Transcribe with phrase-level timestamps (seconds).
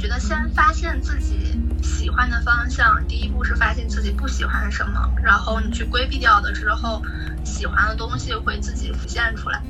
[0.00, 7.02] 觉得先发现自己喜欢的方向，第一步是发现自己不喜欢什么，然后你去规避掉的之后，
[7.44, 9.60] 喜欢的东西会自己浮现出来。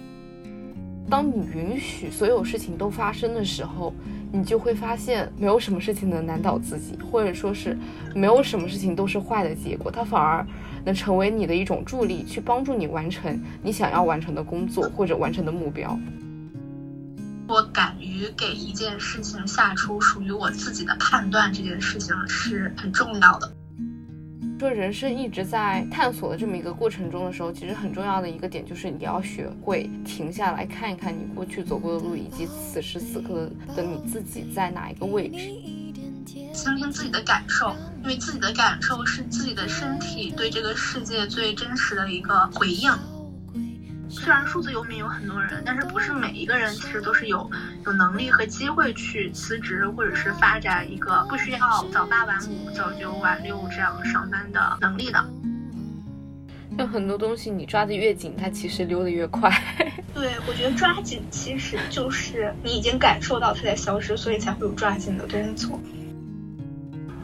[1.08, 3.92] 当你允许所有事情都发生的时候，
[4.30, 7.76] 你就会发现没有什么事情能难倒自己，或者说是
[8.14, 10.46] 没有什么事情都是坏的结果，它反而
[10.84, 15.98] 能成为你的一种助力，去帮助你完成你想要完成的工作或者完成的目标。
[17.48, 23.50] 我敢于给一件事情下出属于我自己的判断，这件事情是很重要的。
[24.58, 35.50] 说人生一直在探索的这么一个过程中的时候，其实很重要的一个点就是你要学会停下来看一看你过去走过的路，以及此时此刻的你自己在哪一个位置，
[36.52, 42.92] 倾听自己的感受，因为自己的感受是自己的身体对这个世界最真实的一个回应。
[44.10, 47.48] 虽然数字游民有很多人，但是不是每一个人其实都是有
[47.86, 55.24] 有能力和机会去辞职或者是发展一个不需要早八晚五、早九晚六这样上班的能力的。
[56.76, 59.50] 有很多东西你抓得越紧，它其实溜得越快。
[60.12, 65.78] 对，我觉得抓紧其实就是你已经感受到它在消失，所以才会有抓紧的动作。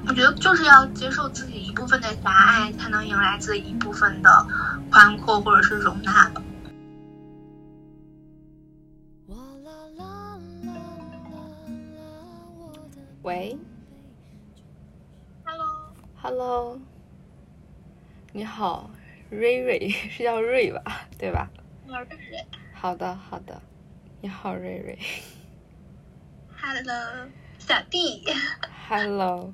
[0.06, 4.46] 我觉得就是要接受自己一部分的狭隘，才能迎来自己一部分的
[4.88, 6.30] 宽阔或者是容纳。
[13.26, 13.58] 喂
[15.44, 16.80] ，Hello，Hello，
[18.32, 18.88] 你好，
[19.30, 21.08] 瑞瑞 是叫瑞吧？
[21.18, 21.50] 对吧？
[21.88, 22.46] 我瑞瑞。
[22.72, 23.60] 好的，好的。
[24.20, 24.96] 你好，瑞瑞。
[26.56, 28.22] Hello，小弟。
[28.88, 29.52] Hello，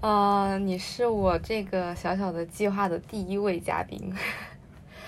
[0.00, 4.14] 嗯，你是我这个小小的计划的第一位嘉宾。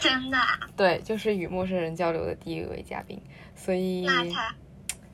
[0.01, 0.37] 真的？
[0.77, 3.23] 对，就是与陌生人交流的第一位嘉宾，
[3.55, 4.05] 所以。
[4.05, 4.53] 那他。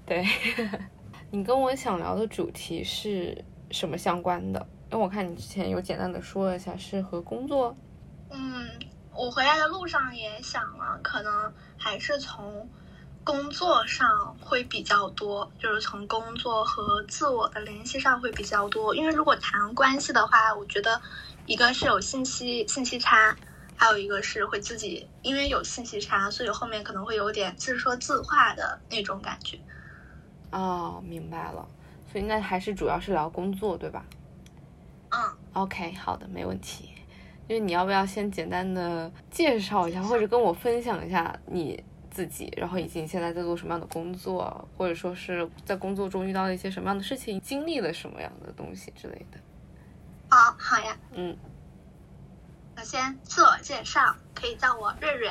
[0.07, 0.27] 对。
[1.33, 4.67] 你跟我想聊的主题是什么相关的？
[4.91, 7.77] 因为我看你之前有简单的说了一下，是和工作。
[8.31, 8.69] 嗯，
[9.15, 12.69] 我回来的路上也想了，可能还是从
[13.23, 18.93] 工作上会比较多，就是从工作和自我的联系上会比较多。
[18.97, 21.01] 因为如果谈关系的话，我觉得
[21.47, 23.37] 一个是有信息信息差，
[23.77, 29.61] 还有一个是会自己因为有信息差，所以后面可能会有点自说自话的那种感觉。
[30.53, 31.67] 哦，明白了，
[32.11, 34.05] 所以那还是主要是聊工作，对吧？
[35.11, 35.19] 嗯
[35.53, 36.91] ，OK，好的，没问题。
[37.49, 49.39] 因为你要不要先简单的介绍一下，或者跟我分享一下你自己，然后以及你现在在做什么样的工作，或者说是在工作中遇到了一些什么样的事情，经历了什么样的东西之类的。
[50.29, 50.97] 好，好呀。
[51.13, 51.37] 嗯，
[52.77, 55.29] 首先自我介绍，可以叫我瑞瑞，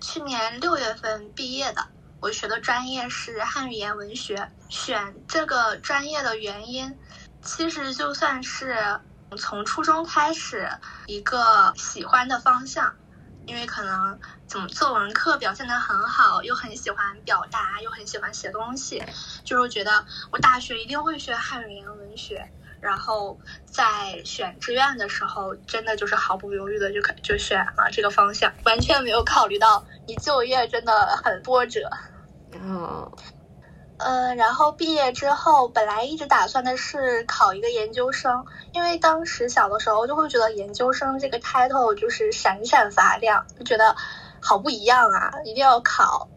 [0.00, 1.84] 去年六月份毕业的。
[2.20, 6.98] 我学的专业是汉语言文学，选这个专业的原因，
[7.42, 9.00] 其实就算是
[9.38, 10.68] 从初中开始
[11.06, 12.96] 一个喜欢的方向，
[13.46, 19.04] 因为可能怎么作文课表现得很好，又很喜欢表达，又很喜欢写东西，
[19.44, 22.50] 就是觉得我大学一定会学汉语言文学。
[22.86, 30.92] 然后在选志愿的时候，真的就是毫不犹豫的就就选了这个方向，完全没有考虑到你就业真的
[31.22, 31.90] 很波折。
[32.52, 33.10] 嗯，
[33.96, 43.96] 呃，然后毕业之后，本来一直打算的是考一个研究生，因为当时小的时候就会觉得研究生这个 title 就是闪闪发亮，就觉得
[44.40, 46.30] 好不一样啊，一定要考。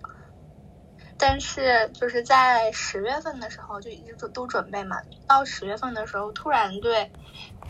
[1.20, 4.98] 但是就是在十月份的时候就一直都都准备嘛，
[5.28, 7.12] 到十月份的时候，突然对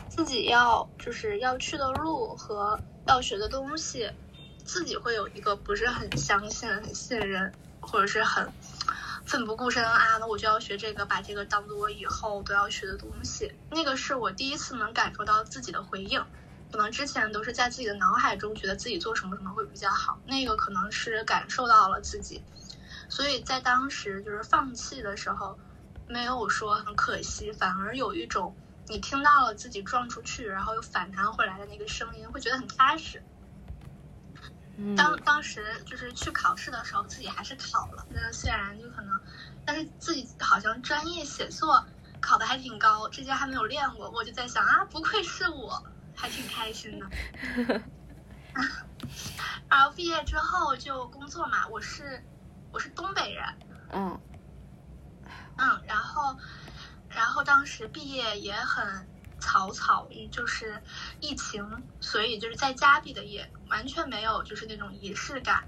[0.07, 4.09] 自己要就是要去的路和要学的东西，
[4.63, 7.51] 自己会有一个不是很相信、很信任。
[7.81, 8.51] 或者是很
[9.25, 13.51] 奋不顾身啊，那我就要学这个，把这个当做我以后都要学的东西。
[13.71, 16.21] 那个是我第一次能感受到自己的回应，
[16.69, 22.43] 可能之前都是在自己的脑海中觉得自己做什么什么会比较好，那个可能是感受到了自己，
[23.09, 25.57] 所以在当时就是放弃的时候，
[26.07, 28.55] 没有说很可惜，反而有一种
[28.87, 33.21] 你听到了自己撞出去，然后又反弹回来的那个声音，会觉得很踏实。
[34.95, 38.05] 当当时就是去考试的时候，自己还是考了。
[38.09, 39.19] 那虽然就可能，
[39.65, 41.85] 但是自己好像专业写作
[42.21, 44.09] 考的还挺高，之前还没有练过。
[44.11, 45.83] 我就在想啊，不愧是我，
[46.15, 47.05] 还挺开心的。
[49.69, 52.23] 然后毕业之后就工作嘛，我是
[52.71, 53.45] 我是东北人。
[53.91, 54.21] 嗯。
[55.57, 56.37] 嗯，然后
[57.09, 59.07] 然后当时毕业也很。
[59.41, 60.83] 草草，就是
[61.21, 65.63] 疫情，所以就是在家毕的业，完全没有就是那种仪式感。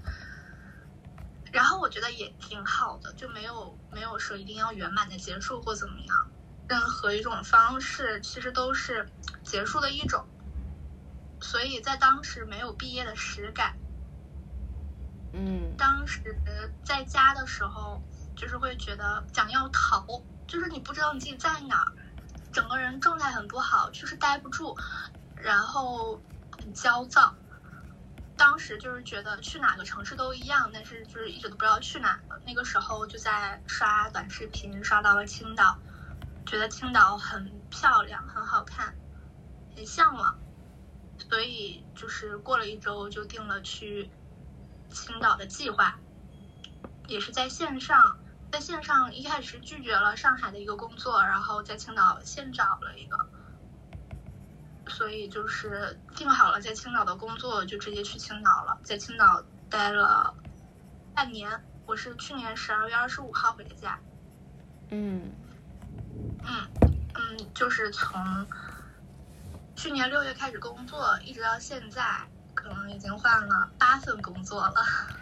[1.50, 6.30] 然后我觉得也挺好的，就没有没有说一定要圆满的结束或怎么样。
[6.68, 9.10] 任何一种方式，其实都是
[9.42, 10.28] 结束的一种。
[11.40, 13.78] 所以在当时没有毕业的实感。
[15.32, 16.38] 嗯，当时
[16.84, 18.02] 在家的时候，
[18.36, 21.92] 就是会觉得想要逃，就是你不知道你自己在哪儿，
[22.52, 24.76] 整个人状态很不好，就是待不住，
[25.36, 26.20] 然后
[26.50, 27.34] 很焦躁。
[28.36, 32.20] 当时就是觉得去哪个城市都一样，但是就是一直都不知道去哪。
[32.44, 35.78] 那个时候就在刷短视频，刷到了青岛，
[36.44, 38.96] 觉得青岛很漂亮，很好看，
[39.76, 40.38] 很向往。
[41.30, 44.10] 所以就是过了一周就定了去
[44.92, 45.98] 青岛的计划，
[47.08, 48.18] 也是在线上，
[48.52, 53.28] 在线上一开始拒绝了上海的一个工作，然后在青岛现找了一个，
[54.88, 60.34] 所以就是定好了在青岛的工作，就直接去青岛了，在青岛待了
[61.14, 61.62] 半年。
[61.86, 63.98] 我是去年十二月二十五号回的家。
[64.90, 65.32] 嗯
[66.44, 66.68] 嗯
[67.14, 68.46] 嗯，就是从。
[69.74, 72.04] 去年六月开始工作，一直到现在，
[72.62, 74.74] 可能已经换了八份工作了。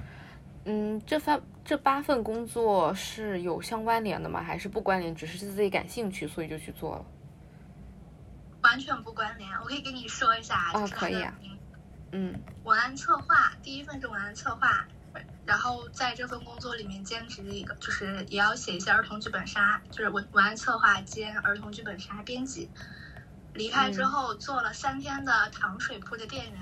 [0.67, 4.43] 嗯，这份这八份工作是有相关联的吗？
[4.43, 5.15] 还是不关联？
[5.15, 7.05] 只是自己感兴趣，所以就去做了。
[8.63, 9.51] 完全不关联。
[9.61, 11.33] 我可以跟你说一下，哦，可以啊。
[12.13, 14.87] 嗯，文案策划，第一份是文案策划，
[15.47, 22.69] 然后在这份工作里面兼职一个，就是也要写一些儿童剧本杀，就是文文案策划兼儿童剧本杀编辑。
[23.55, 26.61] 离开之后做了三天的糖水铺的店员，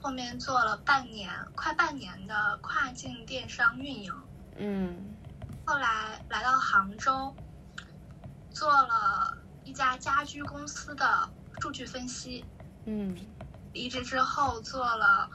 [0.00, 4.14] 后面做了半年，快半年的跨境电商运营。
[4.56, 5.14] 嗯，
[5.64, 7.34] 后来来到杭州，
[8.50, 11.28] 做了一家家居公司的
[11.60, 12.44] 数据分析。
[12.84, 13.16] 嗯，
[13.72, 15.28] 离职之后做了，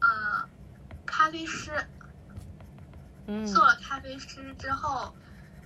[0.00, 0.48] 嗯，
[1.04, 1.72] 咖啡师。
[3.26, 5.14] 嗯，做了咖啡师之后，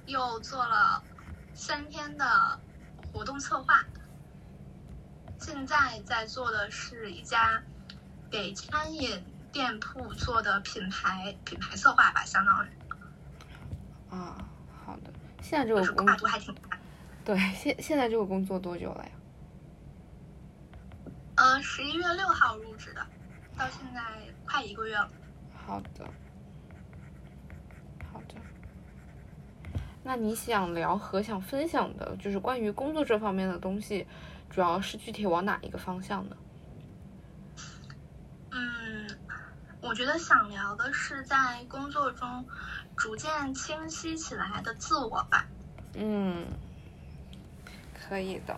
[0.07, 1.03] 又做了
[1.55, 2.59] 三天的。
[3.13, 3.81] 活动策划，
[5.41, 7.63] 现在在做的是一家
[8.31, 9.23] 给餐饮
[9.53, 12.69] 店铺做的品牌品牌策划吧，相当于。
[14.11, 14.37] 啊，
[14.85, 15.13] 好的。
[15.43, 16.79] 现在这个工作还挺大。
[17.25, 19.11] 对，现现在这个工作多久了呀？
[21.37, 23.07] 呃，十一月六号入职的，
[23.57, 24.01] 到现在
[24.47, 25.11] 快一个月了。
[25.55, 26.05] 好的
[28.13, 28.35] 好的。
[30.03, 34.07] 那你想聊和想分享的，就是关于工作这方面的东西，
[34.55, 36.37] 主要是具体往哪一个方向呢？
[38.53, 39.19] 嗯，
[39.81, 42.47] 我觉得想聊的是在工作中
[42.97, 45.45] 逐渐清晰起来的自我吧。
[45.95, 46.47] 嗯，
[47.93, 48.57] 可以的。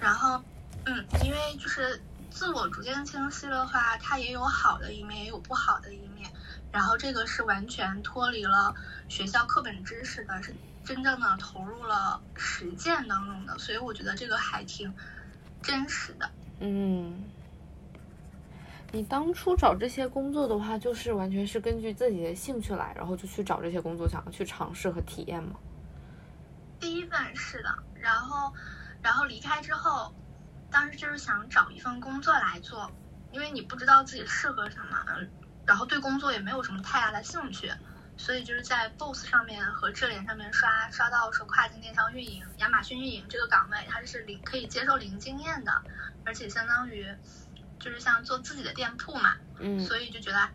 [0.00, 0.42] 然后，
[0.84, 6.28] 嗯，因为就是自我逐渐清晰的话，它也有好的一面，也有不好的一面。
[6.72, 8.74] 然后这个是完全脱离了
[9.08, 10.52] 学校课本知识的，是
[10.84, 14.94] 真正的投入了实践当中的，所以我觉得这个还挺
[15.62, 16.30] 真实的。
[16.60, 17.24] 嗯，
[18.92, 25.56] 你当初找这些工作的话，就是完全是根据自己的兴趣来，然后就去找这些工作，想要去尝试和体验吗？
[26.78, 28.52] 第一份是的，然后，
[29.02, 30.14] 然后离开之后，
[30.70, 32.90] 当时就是想找一份工作来做，
[33.32, 34.98] 因为你不知道自己适合什么。
[35.66, 37.72] 然后对工作也没有什么太大的兴趣，
[38.16, 45.72] 所以就是在 Boss 上面和智联上面刷刷到说跨境电商运营、亚马逊运营这个岗位，它是零可以接受零经验的，
[46.24, 47.14] 而且相当于
[47.80, 50.50] 就是像做自己的店铺嘛，嗯，所以就觉得，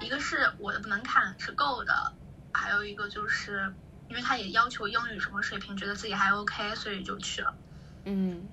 [0.00, 2.14] 一个是我的门槛是够的，
[2.52, 3.74] 还有一个就是
[4.08, 7.54] 因为他也要求英语什么水平，觉得自己还 OK，所以就去了，
[8.04, 8.48] 嗯。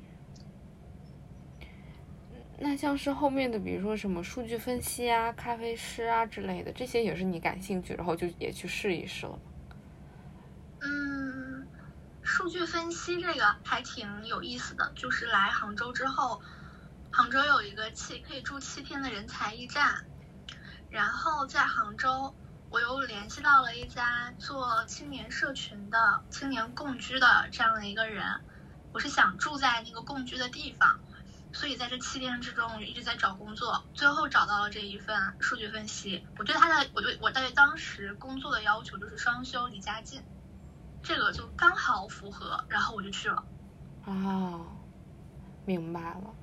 [2.60, 9.40] 那像是后面的，比如说什么数据分析啊、咖啡师啊之类的，这些也是你感兴趣，然后就也去试一试了？
[10.82, 11.68] 嗯，
[12.24, 14.92] 数据分析这个还挺有意思的。
[14.96, 16.42] 就是来杭州之后，
[17.12, 20.06] 杭州有一个七可以住七天的人才驿站，
[20.90, 22.34] 然后在杭州，
[22.72, 28.24] 我又联系到了一家做青年社群的青年共居的这样的一个人，
[28.94, 31.00] 我是想住在那个共居的地方。
[31.58, 36.24] 所以在这七天之中，我一直在找工作，最后找到了这一份数据分析。
[36.38, 40.22] 我对他的，我对我对当时工作的要求就是双休离家近，
[41.02, 43.44] 这个就刚好符合，然后我就去了。
[44.06, 44.68] 哦，
[45.66, 46.36] 明白了。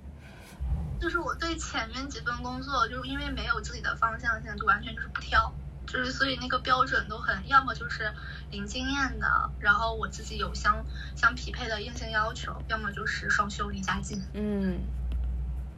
[1.01, 5.55] 就是我对前面几份工作，就是因为没有自己的方向性，就完全就是不挑，
[5.87, 8.13] 就是所以那个标准都很，要么就是
[8.51, 14.21] 零经验的，然后我自己有相相匹配的硬性要求，要么就是双休离家近。
[14.33, 14.81] 嗯。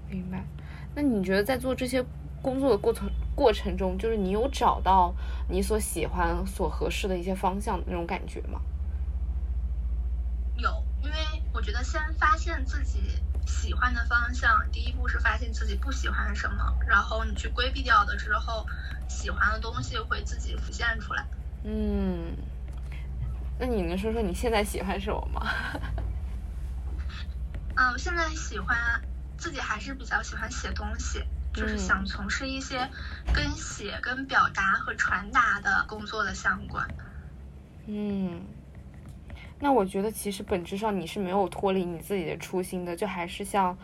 [0.08, 0.44] 明白，
[0.94, 2.04] 那你觉得在做这些
[2.40, 5.14] 工作的过程过程中，就是你有找到
[5.48, 8.60] 你所喜欢、所合适的一些方向那种感觉吗？
[10.56, 10.70] 有，
[11.02, 11.16] 因为
[11.52, 18.64] 我觉得先发现自己喜欢的方向，第一步是发现自己不喜欢什么，然后你去规避掉的之后，
[19.08, 21.26] 喜欢的东西会自己浮现出来。
[21.64, 22.36] 嗯，
[23.58, 25.46] 那你能说说你现在喜欢什么吗？
[27.74, 28.78] 嗯，我现在喜欢
[29.36, 32.88] 自己还是比较喜欢写东西，就是想从事一些
[33.34, 36.86] 跟写、跟表达和传达的工作的相关。
[37.86, 38.42] 嗯。
[39.58, 43.76] 那我觉得其实本质上你是没有脱离你自己的初心的，就还是像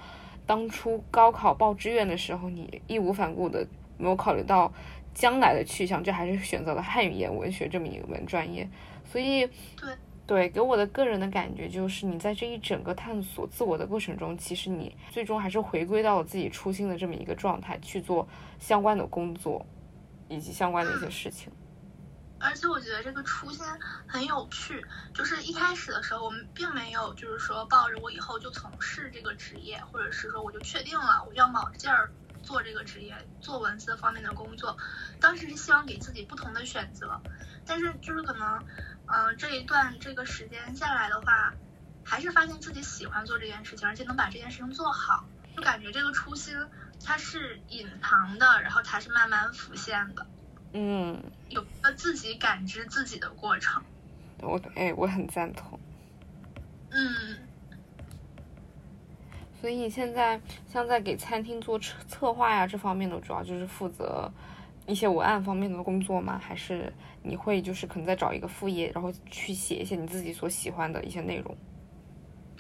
[0.46, 3.66] 当初高考报志愿的时候，你义无反顾的
[3.96, 4.70] 没有考虑到
[5.14, 8.68] 将来的去向，就还是选择了汉语言文学这么一门专业。
[9.10, 18.26] 所以，对对，给我的个人的感觉就是，你在这一整个探索自我的过程中，其实你最终还是回归到了自己初心的这么一个状态，去做
[18.58, 19.66] 相关的工作
[20.28, 21.52] 以及相关的一些事情。
[22.38, 23.64] 而且我觉得这个初心
[24.06, 32.10] 很有趣，就是一开始的时候，我们并没有就是说抱着我以后就从事这个职业，或者是说我就确定了我要卯着劲儿
[32.42, 34.76] 做这个职业，做文字方面的工作。
[35.20, 37.20] 当时是希望给自己不同的选择，
[37.66, 38.64] 但是就是可能，
[39.06, 41.52] 嗯，这一段这个时间下来的话，
[42.04, 45.24] 还是发现自己喜欢做这件事情，而且能把这件事情做好，
[45.56, 46.56] 就感觉这个初心
[47.04, 50.26] 它是隐藏的，然后它是慢慢浮现的。
[50.72, 53.82] 嗯，有个自己感知自己的过程，
[54.40, 55.78] 我哎，我很赞同。
[56.90, 57.38] 嗯，
[59.60, 64.30] 所以你现在像在给餐厅做策策划呀这方面的，主要就是负责
[64.86, 66.38] 一些文案方面的工作吗？
[66.38, 71.56] 还是你会就是可能再找一个副业，然后去写一些你自己所喜欢的一些内容？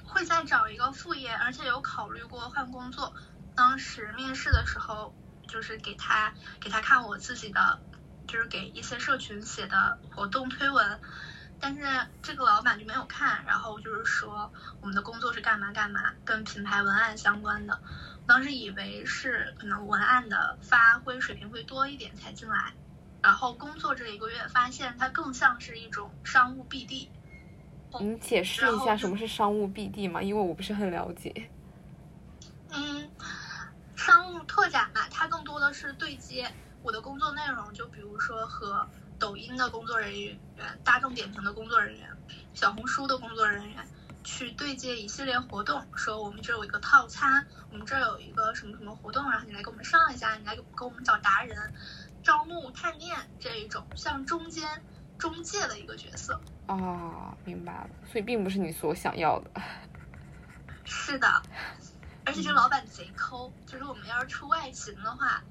[0.06, 3.12] 会再找一个副业，而且有考虑过换工作。
[3.54, 5.14] 当时面试的时候，
[5.46, 7.80] 就是给他给他看我自己的。
[8.24, 11.00] 就是给一些社群写的活动推文，
[11.60, 11.82] 但是
[12.22, 14.50] 这个老板就没有看，然后就是说
[14.80, 17.78] 我们的工作是干嘛干嘛，跟品牌文案相关的。
[18.26, 22.72] 当时以为是可能文案的发挥水平会多一点才进来，
[23.20, 27.08] 然后工作这一个月发现它更像是一种商务 BD。
[28.00, 30.22] 你解释一下什么是商务 BD 吗？
[30.22, 31.50] 因为我不是很了解。
[32.70, 33.10] 嗯，
[33.96, 36.50] 商务拓展嘛，它更多的是对接。
[36.82, 38.88] 我的工作内容就比如说和
[39.18, 40.36] 抖音的工作人员、
[40.82, 42.08] 大众点评的工作人员、
[42.54, 43.86] 小红书的工作人员
[44.24, 51.72] 去对接一系列活动，说我们这有一个套餐，我们这有一个什么什么活动，然后你来给我们上一下，你来给给我们找达人、
[52.22, 54.82] 招募探店这一种像中间
[55.18, 56.40] 中介的一个角色。
[56.68, 59.50] 哦，明白了，所以并不是你所想要的。
[60.84, 61.28] 是的，
[62.24, 65.42] 而且这老板贼抠，就是我们要是出外勤的话。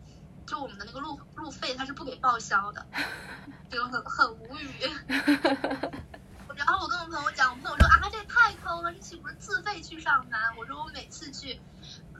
[0.43, 2.85] 就我们的那个路路费，他是不给报销的，
[3.69, 4.69] 就很很无语。
[6.55, 10.39] 然后我跟我朋友讲，我朋友说啊，这也太抠了，这岂不是自费去上班？
[10.57, 11.59] 我说我每次去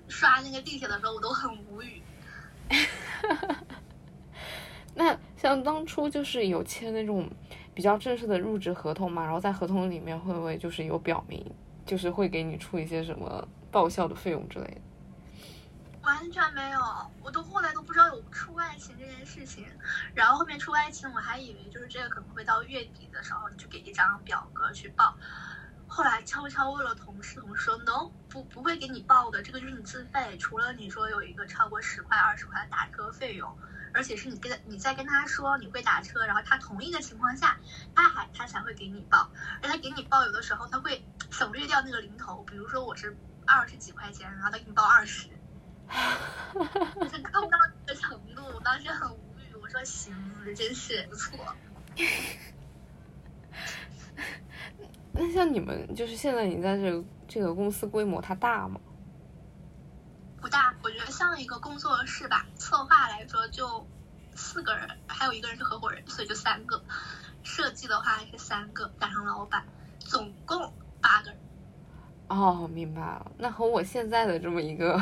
[0.08, 2.02] 刷那个地铁的时候，我都很无语。
[4.94, 7.30] 那像当初就是有签那种
[7.74, 11.46] 比较正式的入职合同嘛，然后在合同里面会不会就是有表明，
[11.86, 14.82] 就是会给你出一些什么报销的费用之类的？
[16.04, 19.68] 完全没有，我都后来都不知道有出外勤这件事情。
[20.16, 25.16] 然后后面出外勤，我还以为就是这个可能会到月底的时候，你就给一张表格去报。
[25.88, 30.38] 后来悄悄问了同事，同事说 no，不不会给你报的，这个就是你自费。
[30.38, 33.56] 除了你说有一个超过十块、二十块的打车费用，
[33.94, 37.58] 而且是你跟他你在跟他说你会打车，然后他同意的情况下，
[37.94, 39.30] 他还他才会给你报。
[39.62, 43.16] 而他给你报，有的时候他会省略掉那个零头，比如说我是
[43.46, 45.30] 二十几块钱，然后他给你报二十。
[47.00, 49.56] 就是看不到这个程度，我当时很无语。
[49.62, 50.16] 我说行，
[50.56, 51.38] 真是不错。
[55.14, 58.80] 那像你们，就是现在你在这个这个公司规模它大吗？
[60.40, 62.48] 不大，我觉得像一个工作室吧。
[62.56, 63.86] 策划来说就
[64.34, 66.82] 四个人，还有一个人是合伙人，所以就三个。
[67.44, 69.66] 设计的话是三个，加上老板，
[70.00, 71.40] 总共八个人。
[72.30, 73.32] 哦，明白了。
[73.38, 75.02] 那和我现在的这么一个。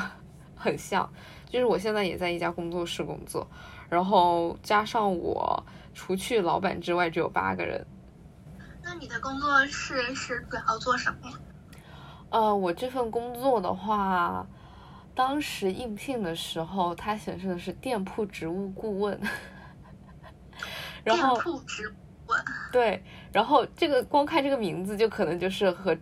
[0.60, 1.10] 很像，
[1.50, 3.48] 就是我现在也在一家工作室工作，
[3.90, 5.64] 然后加上我，
[5.94, 7.88] 除去老板之外，只有八个人。
[8.84, 11.38] 那你的工作室是主要做什么呀？
[12.30, 14.46] 呃，我这份工作的话，
[15.16, 19.18] 当时应聘的时候，它显示的是店铺职务顾问。
[21.06, 21.94] 店铺职务
[22.26, 22.44] 顾问。
[22.74, 23.02] 对，
[23.32, 25.98] 然后这个光看这个名字，就可能就是和。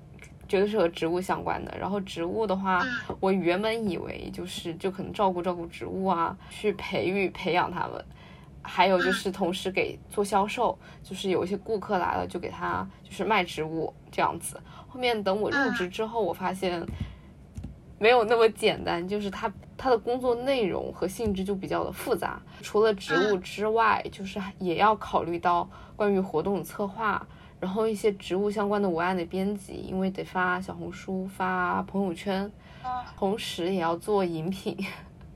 [0.47, 1.75] 绝对是和植物相关的。
[1.79, 2.83] 然后植物的话，
[3.19, 8.03] 我原本以为就是就可能照顾照顾植物啊，去培育培养它们，
[8.61, 14.59] 还有就是同时给做销售，就是有一些顾客来了就给他就是卖植物这样子。
[14.87, 16.85] 后面等我入职之后，我发现
[17.99, 22.41] 没有那么简单，就是他他的工作内容和性质就比较的复杂。
[22.61, 27.25] 除了植物之外，就是也要考虑到关于活动策划，
[27.59, 32.51] 然后一些植物相关的文案的编辑，因为得发小红书、发朋友圈，
[33.17, 34.77] 同时也要做饮品，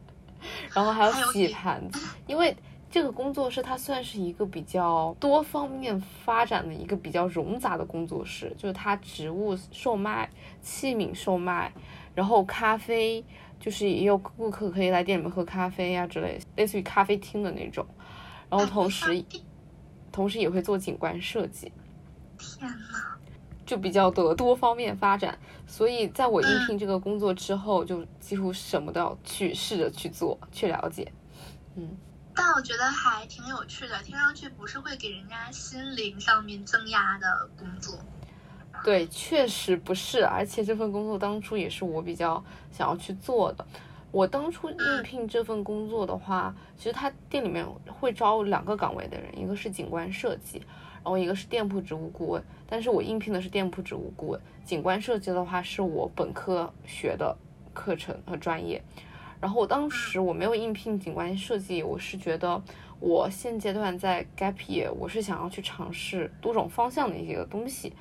[0.74, 2.56] 然后还要洗盘子，因为。
[2.94, 10.30] 这个工作室它算是一个比较多方面发展的一个比较冗杂的工作室，就是它植物售卖、
[10.62, 11.72] 器皿售卖，
[12.14, 13.24] 然后咖啡，
[13.62, 17.88] 就是也有顾客可以来店里面喝咖啡呀之类，类似于咖啡厅的那种，
[18.50, 19.24] 然后同时，
[20.12, 21.72] 同时也会做景观设计。
[22.42, 23.16] 天呐，
[23.66, 31.12] 就比较的多方面发展，所以在我应聘这个工作之后，就几乎什么都要去试着去做，去了解，
[31.76, 31.96] 嗯。
[32.34, 37.94] 但我觉得还挺有趣的，听上去不是会给人家心灵上面增压的工作。
[38.86, 43.66] 对，确实不是，而且这份工作当初也是我比较想要去做的。
[44.12, 50.62] 我当初应聘这份工作的话，其实他店里面会招两个岗位的人，一个是景观设计，
[51.04, 52.44] 然后一个是店铺植物顾问。
[52.68, 57.36] 但是我应聘的是店铺植物顾问，景观设计的话是我本科学的
[57.74, 58.82] 课程和专业。
[59.42, 62.62] 然后我当时我没有应聘景观设计，我是觉得
[63.00, 67.92] 我现阶段在 gap 我是想要去尝试多种方向的一些东西。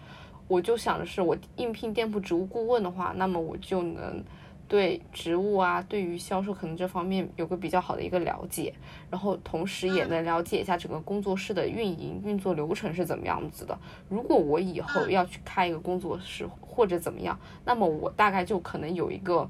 [0.46, 4.22] 我就想的是，我应聘店铺植物顾问的话，那么我就能
[4.70, 8.72] 对植物啊，对于销售可能这方面有个比较好的一个了解，
[9.10, 13.76] 然后同时也能了解一下整个工作室的运营运作流程是怎么样子的。
[14.08, 19.46] 如果我以后要去开一个工作室或者怎么样，那么我大概就可能有一个。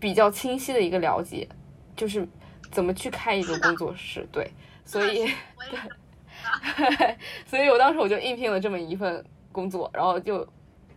[0.00, 1.48] 比较清晰的一个了解，
[1.96, 2.24] 就是
[2.70, 4.48] 怎么去开一个工作室，对，
[4.86, 5.26] 所以，
[6.76, 10.46] 对， 所以我当时我就应聘了这么一份工作，然后就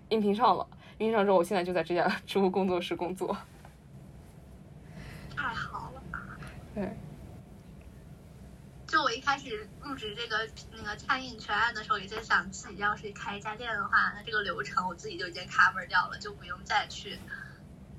[0.10, 0.68] 应聘上了，
[1.02, 3.36] 应聘上之后，我现在就在这家 植物工作室工作，
[5.36, 6.02] 太好了，
[6.76, 6.96] 对，
[8.86, 17.18] 就我一开始入职这个那个餐饮全案的时候，也在想自己要是开一家店的话，那这个流程我自己就已经 cover 掉了，就不用再去。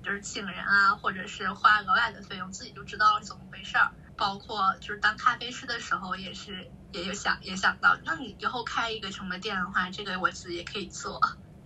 [0.04, 3.92] 就是请人啊，或者是花额外的费用，自己就知道了怎么回事儿。
[4.16, 11.20] 包括就是当咖啡师的时候，也是也有想也想到，那你以后开一个什么店的话，这个我自己也可以做。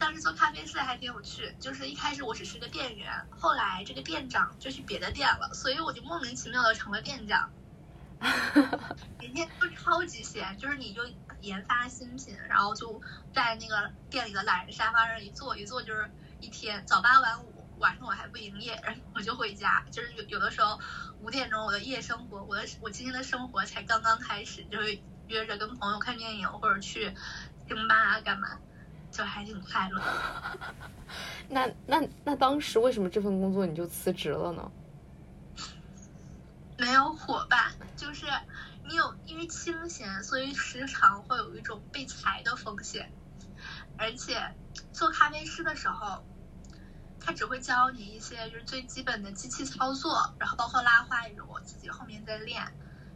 [0.07, 7.51] 但是做咖啡师还挺有趣，就是一开始我只是个店员，后来这个店长就去别的店了，所以我就莫名其妙的成了店长。
[9.19, 11.03] 每天都超级闲，就是你就
[11.41, 13.03] 研发新品，然后就
[13.35, 16.09] 在那个店里的懒人沙发上一坐一坐，就是
[16.41, 17.53] 一天早八晚五。
[17.81, 19.85] 晚上我还不营业，然后我就回家。
[19.91, 20.79] 就是有有的时候
[21.21, 27.13] 五点钟我的夜生活，我的我今天的生活才刚刚开始，就是约着跟朋友看电影或者去
[27.67, 28.61] 星吧啊干嘛，
[29.17, 30.03] 就还挺快乐。
[31.49, 34.71] 那那那当时为什么这份工作你就辞职了呢？
[36.77, 38.27] 没有伙伴，就是
[38.85, 43.11] 你有因为清闲，所以时常会有一种被裁的风险。
[43.97, 44.55] 而且
[44.93, 46.23] 做咖啡师的时候。
[47.19, 52.63] 他只会教你一些就是最基本的机器操作，然后包括拉花也是我自己后面在练。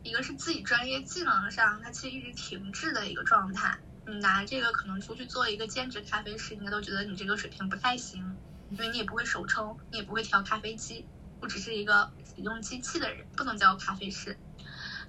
[0.02, 3.78] 一个是自己专业技能上，它其实一直停滞的一个状态。
[4.10, 8.36] 你拿这个可能出去做一个兼职咖啡师，应该都觉得你这个水平不太行，
[8.68, 11.06] 因为你也不会手冲，你也不会调咖啡机，
[11.40, 14.36] 我只是一个用机器的人，不能叫咖啡师。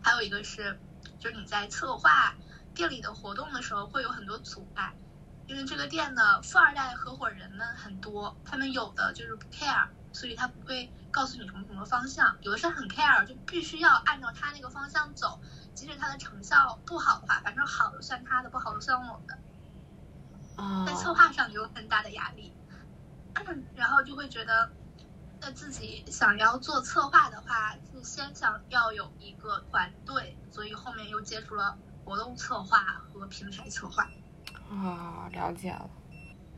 [0.02, 0.80] 还有一个是，
[1.20, 2.36] 就是你在策划
[2.76, 4.94] 店里的活动的时候，会有很多阻碍。
[5.48, 15.42] 因为这个店的富二代合伙人们很多，他们有的就是不 care，所以他不会告诉你什么什么方向；有的是很 care，就必须要按照他那个方向走，
[15.74, 19.38] 即使它的成效不好的话，反正好的算他的，不好的算我的。
[20.86, 22.54] 在策划上有很大的压力，
[23.76, 24.72] 然后就会觉得，
[25.40, 34.08] 那自己想要做策划的话，是先想要有一个团队，所以后面又接触了活动策划和平台策划。
[34.70, 35.90] 啊，了解了。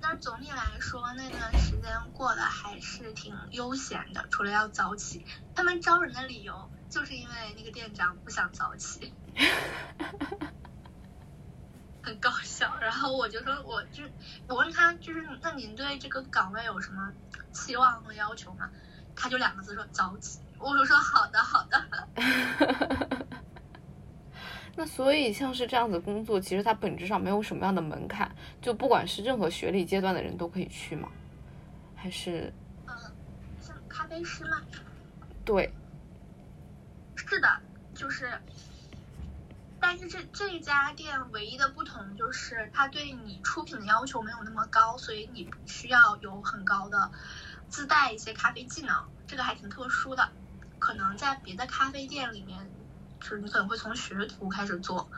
[0.02, 5.26] 那总体来说，那段时间过得还是挺悠闲的，除了要早起。
[5.56, 9.12] 他们招人的理由就是因为那个店长不想早起，
[12.04, 12.78] 很搞笑。
[12.80, 14.04] 然后我就说，我就
[14.48, 17.12] 我问他，就是那您对这个岗位有什么
[17.52, 18.70] 期望和要求吗？
[19.16, 20.40] 他就两个字说早起。
[20.60, 21.84] 我就说好的，好的。
[24.78, 31.10] 那所以像是这样子工作，其实它本质上没有什么样的门槛，就不管是任何学历阶段的人都可以去吗？
[31.96, 32.54] 还是？
[32.86, 32.96] 嗯，
[33.60, 34.62] 像咖啡师吗。
[35.44, 35.74] 对。
[37.26, 37.62] 是的，
[37.96, 38.40] 就是
[39.80, 47.12] 但是这这家店唯一的不同就是它对你出品的要求没有那么高，所以你不需要有很高的
[47.70, 50.30] 自带一些咖啡技能，这个还挺特殊的。
[50.80, 52.70] 可能在别的咖啡店里面，
[53.20, 55.10] 就是你可能会从学徒开始做，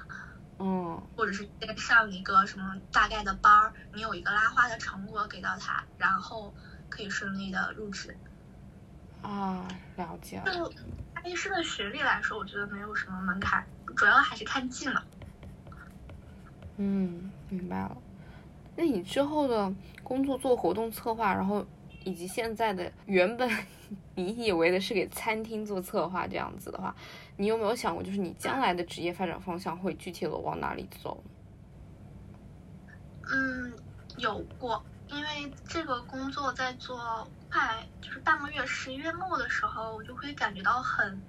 [0.59, 6.53] 嗯，或者是先上一个什么大概的班儿，你有一个拉花的成果给到他，然后
[6.87, 8.15] 可以顺利的入职。
[9.23, 10.71] 啊，了解了。
[11.25, 13.65] 就咖啡师的学历来说，我觉得没有什么门槛，
[13.97, 15.01] 主要还是看技能。
[16.77, 17.97] 嗯，明白了。
[18.75, 21.65] 那你之后的工作做活动策划，然后
[22.03, 23.49] 以及现在的原本
[24.13, 26.95] 你以为的是给餐厅做策划这样子的话，
[27.37, 31.23] 你有没有想过，就是你将来的职业发展方向会具体的往哪里走？
[33.33, 33.73] 嗯，
[34.17, 41.21] 有过，因为这个工作在做快就是半个月，十一月末的时候，我就会感觉到很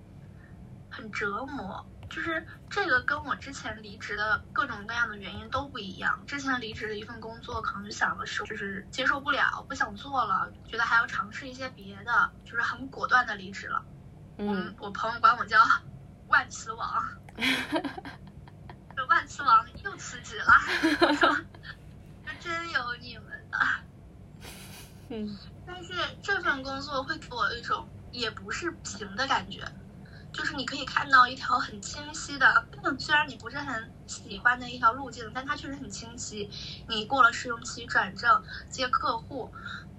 [0.90, 1.84] 很折磨。
[2.08, 6.24] 就是这个跟我之前离职的各种各样的原因都不一样。
[6.24, 13.84] 之前离职的一份工作，可能就想的是就是接受不了，不想做了，觉得还要尝试一些别的，就是很果断的离职了。
[14.38, 15.58] 嗯，我朋友管我叫
[16.28, 17.04] 万磁王，
[18.94, 20.52] 这万磁王又辞职了。
[21.00, 21.36] 我说，
[22.38, 23.66] 真有你们的。
[25.08, 25.92] 嗯，但是
[26.22, 29.66] 这份工作会给我一种也不是平的感觉。
[30.32, 32.66] 就是你可以看到一条很清晰的，
[32.98, 36.50] 虽然你不是很喜欢的一条路径，但它确实很清晰。
[36.88, 39.50] 你过了试用期转正接客户，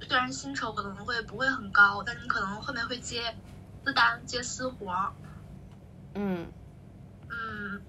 [0.07, 3.35] 虽然薪酬可能会不会很高，但是你可能后面会接
[3.83, 5.11] 私单、接私活。
[6.13, 6.51] 嗯
[7.29, 7.83] 嗯，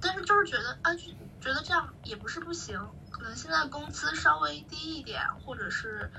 [0.00, 1.02] 但是就是觉得啊，就
[1.44, 2.80] 觉得这样也不是不行。
[3.10, 6.10] 可能现在工资稍微低一点，或者是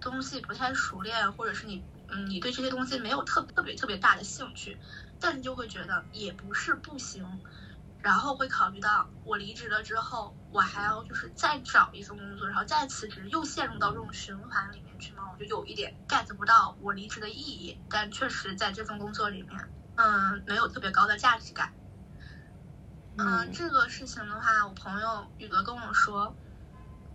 [0.00, 4.80] 东西不太熟练，或者是你嗯你对这些东西没有特特别特别大的兴趣。
[5.18, 7.42] 但你就会觉得也不是不行，
[7.98, 15.24] 然后会考虑到我离职了之后，我还要就是再找一份工作，然后再辞职，又陷入到这种循环里面去吗？
[15.30, 17.78] 我就有一点 get 不到我离职的意义。
[17.90, 21.74] 但确实在这份工作里面，嗯，没有特别高的价值感。
[23.22, 26.34] 嗯，这个事情的话，我朋友宇哥跟我说，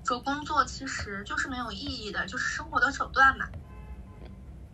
[0.03, 3.49] 说工作其实就是没有意义的，就是生活的手段嘛。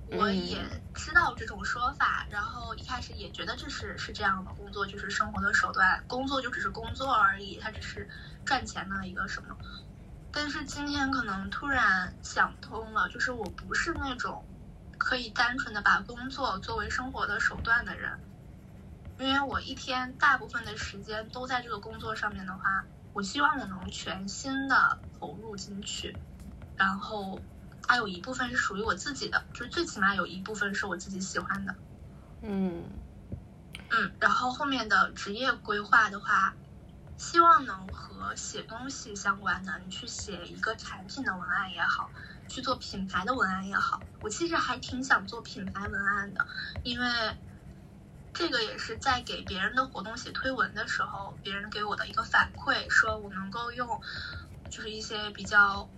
[0.08, 0.58] 我也
[0.94, 8.10] 知道这种说法，然后一开始也觉得这是是这样的，工作就是生活的手段，工作就只是工作而已，它只是
[8.44, 9.58] 赚钱的一个什么。
[10.34, 14.46] 但是今天可能突然想通了，就是我不是那种
[14.98, 18.20] 可以单纯的把工作作为生活的手段的人，
[19.22, 26.18] 因为我一天大部分的时间都在这个工作上面的话，我希望我能全心的投入进去，
[26.76, 27.40] 然后。
[27.84, 31.76] 它有一部分是属于我自己的，就是最起码有一部分是我自己喜欢的。
[32.42, 32.84] 嗯
[33.90, 36.54] 嗯，然后后面的职业规划的话，
[37.18, 42.10] 希望能和写东西相关的，你去写一个产品的文案也好，
[42.48, 44.00] 去做品牌的文案也好。
[44.22, 46.48] 我其实还挺想做品牌文案的，
[46.84, 47.06] 因为
[48.34, 54.02] 这个也是在给别人的活动写推文的时候，别人给我的一个反馈，说我能够用，
[54.70, 55.90] 就是一些比较。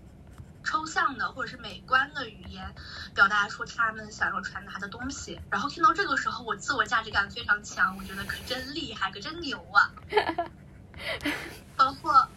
[0.66, 2.74] 抽象的或者是美观的语言，
[3.14, 5.38] 表达出他们想要传达的东西。
[5.52, 9.92] 然后听到这个时候，我自我价值感非常强，我觉得可真厉害，可真牛啊！
[11.76, 12.30] 包括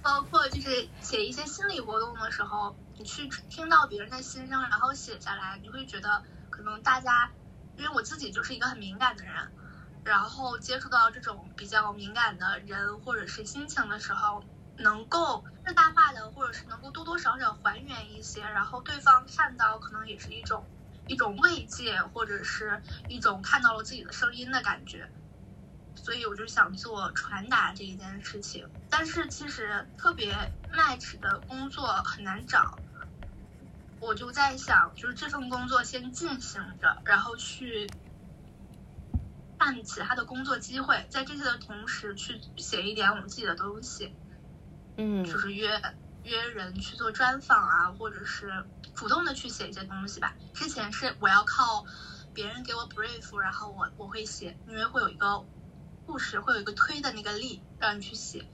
[0.00, 7.28] 包括就是写一些心理活动的时候，你去听到别人的心声，然后写下来，你会觉得可能大家，
[7.78, 9.34] 因为我自己就是一个很敏感的人，
[10.04, 14.44] 然后接触到这种比较敏感的人或者是心情的时候。
[14.80, 20.64] 能够最大化的，或者是能够多多少少还原一些，然后对方看到可能也是一种
[21.08, 25.10] 一种慰藉，或者是一种看到了自己的声音的感觉。
[25.96, 30.32] 所以我就想做传达这一件事情，但是其实特别
[30.72, 32.78] match 的工作很难找。
[34.00, 37.90] 我就在想，就是这份工作先进行着，然后去
[39.58, 44.14] 看其他的工作机会，在这些的同时去写一点我们自己的东西。
[44.96, 45.80] 嗯，就是约
[46.24, 50.34] 约人去做专访啊，或者是主动的去写一些东西吧。
[50.54, 51.84] 之前是我要靠
[52.32, 55.44] 别人给我 brief，然后我我会写，因为会有一个
[56.06, 58.44] 故事，会有一个推的那个力让你去写。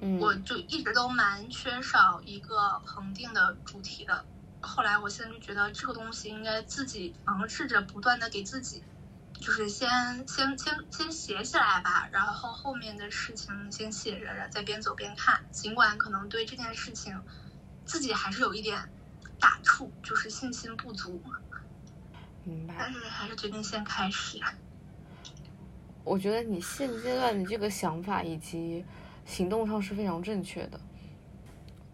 [0.00, 4.24] 嗯，我就一直都蛮缺少一个恒定的主题的。
[4.66, 8.82] 后来我现在就觉得这个东西应该自己尝试着不断的给自己。
[9.40, 9.90] 就是先
[10.28, 15.44] 先先先写起来吧，然后后面的事情先写着，再边走边看。
[15.50, 17.20] 尽管可能对这件事情
[17.84, 18.88] 自己还是有一点
[19.40, 21.20] 打怵，就是信心不足。
[22.44, 22.76] 明白。
[22.78, 24.40] 但是还是决定先开始。
[26.04, 28.84] 我觉得你现阶段的这个想法以及
[29.26, 30.80] 行动上是非常正确的。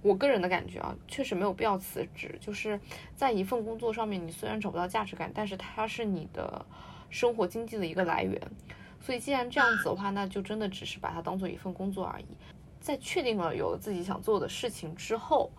[0.02, 2.38] 我个人的感觉啊，确实没有必要辞职。
[2.40, 2.80] 就是
[3.14, 6.64] 在一份工作上面，你虽然找不到价值感，但是它是你的
[7.10, 8.40] 生活经济的一个来源。
[9.00, 12.26] 所以既然这样子的话，那就真的只是把它当做一份工作而已。
[12.80, 15.50] 在确定了有自己想做的事情之后，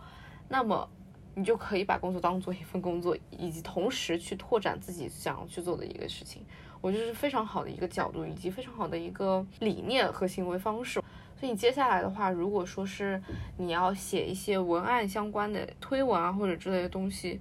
[0.48, 0.88] 那么
[1.34, 6.44] 你就可以把工作当做一份工作，以及同时去拓展自己想要去做的一个事情。
[6.80, 11.00] 我觉得是非常好的一个角度，以及非常好的一个理念和行为方式。
[11.42, 13.20] 所以你接下来的话，如果说是
[13.56, 17.40] 你要写一些文案相关的推文啊或者之类的东西，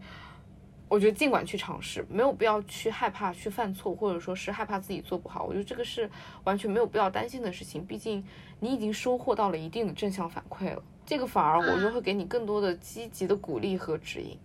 [0.87, 5.43] 我觉得尽管去尝试，没有必要去害怕去犯错，或者说是害怕自己做不好。
[5.43, 6.09] 我觉得这个是
[6.45, 7.85] 完全没有必要担心的事情。
[7.85, 8.25] 毕竟
[8.59, 14.35] 你已经收获到了一定的正向反馈了，这个反而我就会给你更多的积极的鼓励和指引。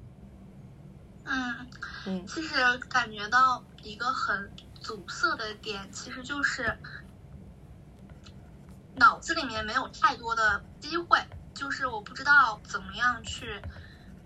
[1.24, 1.66] 嗯
[2.06, 2.56] 嗯，其实
[2.90, 6.76] 感觉到一个很阻塞的点，其实就是。
[8.96, 11.18] 脑子里面没有太多的机会，
[11.54, 13.60] 就是我不知道怎么样去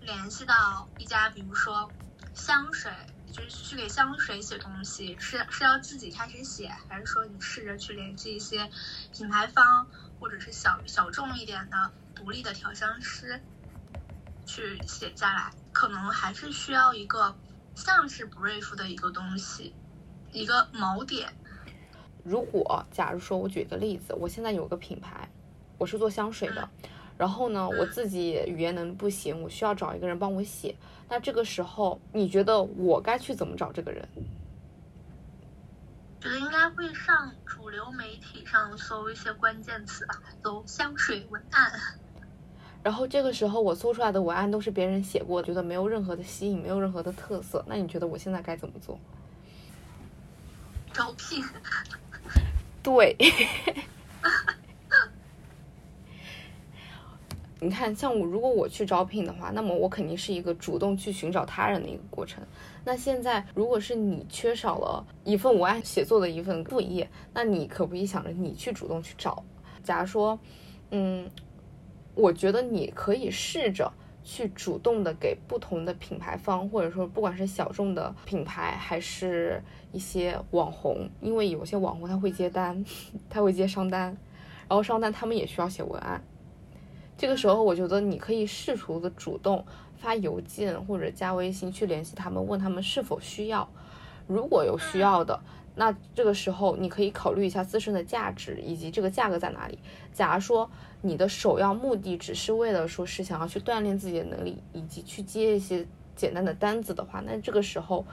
[0.01, 1.91] 联系到一家，比如说
[2.33, 2.89] 香水，
[3.33, 8.71] 就是去给香水写东西，是是要自己开始写，还是说你试着去联系一些
[9.11, 9.87] 品牌方，
[10.19, 13.43] 或者是小小众一点的独立的调香师
[14.45, 15.53] 去写下来？
[15.73, 17.35] 可能还是需要一个
[17.75, 19.75] 像是 brief 的一个东西，
[20.31, 21.33] 一个锚点。
[22.23, 25.29] 如果假如说我举个例子，我现在有个品牌，
[25.77, 26.69] 我是做香水的，
[27.17, 30.75] 然后呢，我自己语言能力不行，我需要找一个人帮我写。
[31.09, 34.07] 那这个时候，你觉得我该去怎么找这个人？
[36.19, 41.71] 觉得应该会上主流媒体上搜一些关键词吧，搜香水文案。
[42.83, 47.65] 然后这个时候我搜出来的文案都是别人写过，觉得没有任何的吸引，没有任何的特色。
[47.67, 48.99] 那你觉得我现在该怎么做？
[50.93, 51.43] 招聘。
[52.83, 53.15] 对，
[57.59, 62.43] 你看，像我如果我去招聘的话，那么我肯定是一个主动去寻找他人的一个过程。
[62.83, 69.43] 那现在如果是你缺少了一份文案写作的一份副业，那你可不可以想着你去主动去找？
[69.83, 70.39] 假如说，
[70.89, 71.29] 嗯，
[72.15, 73.93] 我觉得你可以试着。
[74.23, 82.85] 去主动的给不同的品牌方，或者说不管是小众的品牌，还是一些网红，因为有些网红他会接单，
[83.29, 84.15] 他会接商单，
[84.67, 86.23] 然后商单他们也需要写文案。
[87.17, 89.65] 这个时候，我觉得你可以试图的主动
[89.97, 93.69] 发邮件或者加微信去联系他们，问他们是否需要。
[94.27, 95.39] 如果有需要的。
[95.73, 99.79] 那这个时候，你可以考虑一下自身的价值以及这个价格在哪里。
[100.11, 100.69] 假如说
[101.01, 105.85] 你的首要目的只是为了说是想要去锻炼自己的能力，以及去接一些
[106.15, 108.05] 简单的单子的话，那这个时候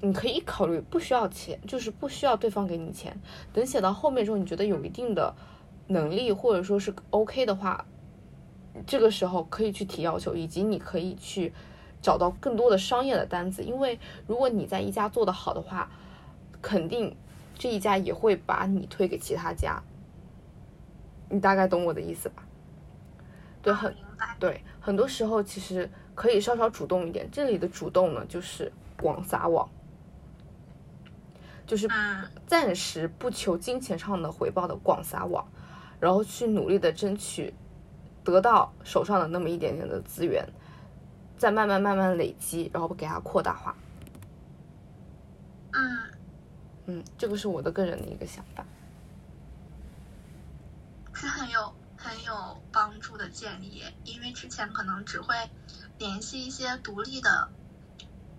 [0.00, 3.18] 你可以考虑不需要钱，就是不需要对方给你钱。
[3.52, 5.34] 等写到后面之后，你觉得有一定的
[5.86, 7.86] 能力或者说是 OK 的话，
[8.86, 11.52] 这个时候可以去提要求，以及你可以去
[12.02, 13.64] 找到更多的商业的单子。
[13.64, 15.90] 因为如果你在一家做得好的话，
[16.60, 17.16] 肯定，
[17.58, 19.82] 这一家也会把你推给其他家，
[21.28, 22.42] 你大概懂我的意思吧？
[23.62, 23.94] 对，很
[24.38, 27.28] 对，很多时候其实可以稍稍主动一点。
[27.30, 29.68] 这里的主动呢，就是广撒网，
[31.66, 31.88] 就是
[32.46, 35.46] 暂时不求金钱上的回报的广撒网，
[35.98, 37.52] 然后去努力的争取
[38.22, 40.48] 得到手上的那么一点点的资源，
[41.36, 43.76] 再慢慢慢慢累积，然后给它扩大化。
[45.72, 45.98] 嗯。
[46.88, 48.64] 嗯，这个是我的个人的一个想法，
[51.16, 53.82] 是很有很有帮助的建议。
[54.04, 55.34] 因为之前可能只会
[55.98, 57.50] 联系一些独立的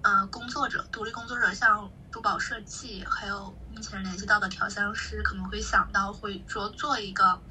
[0.03, 7.41] 呃工作者，独立工作者像珠宝设计，还有目前联系到的调香师，可能会想到会说做一个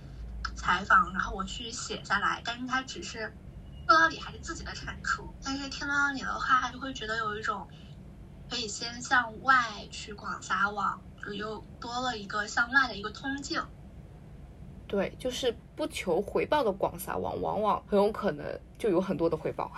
[0.55, 2.41] 采访，然后我去写下来。
[2.45, 3.35] 但是他只是
[3.87, 5.35] 说到底还是自己的产出。
[5.43, 7.69] 但是听到你的话，就会觉得有一种。
[8.49, 11.03] 可以先向外去广撒网，
[11.35, 13.61] 又多了一个向外的一个通径。
[14.87, 18.47] 对，就是不求回报的广撒网，往往很有可能
[18.79, 19.71] 就有很多的回报。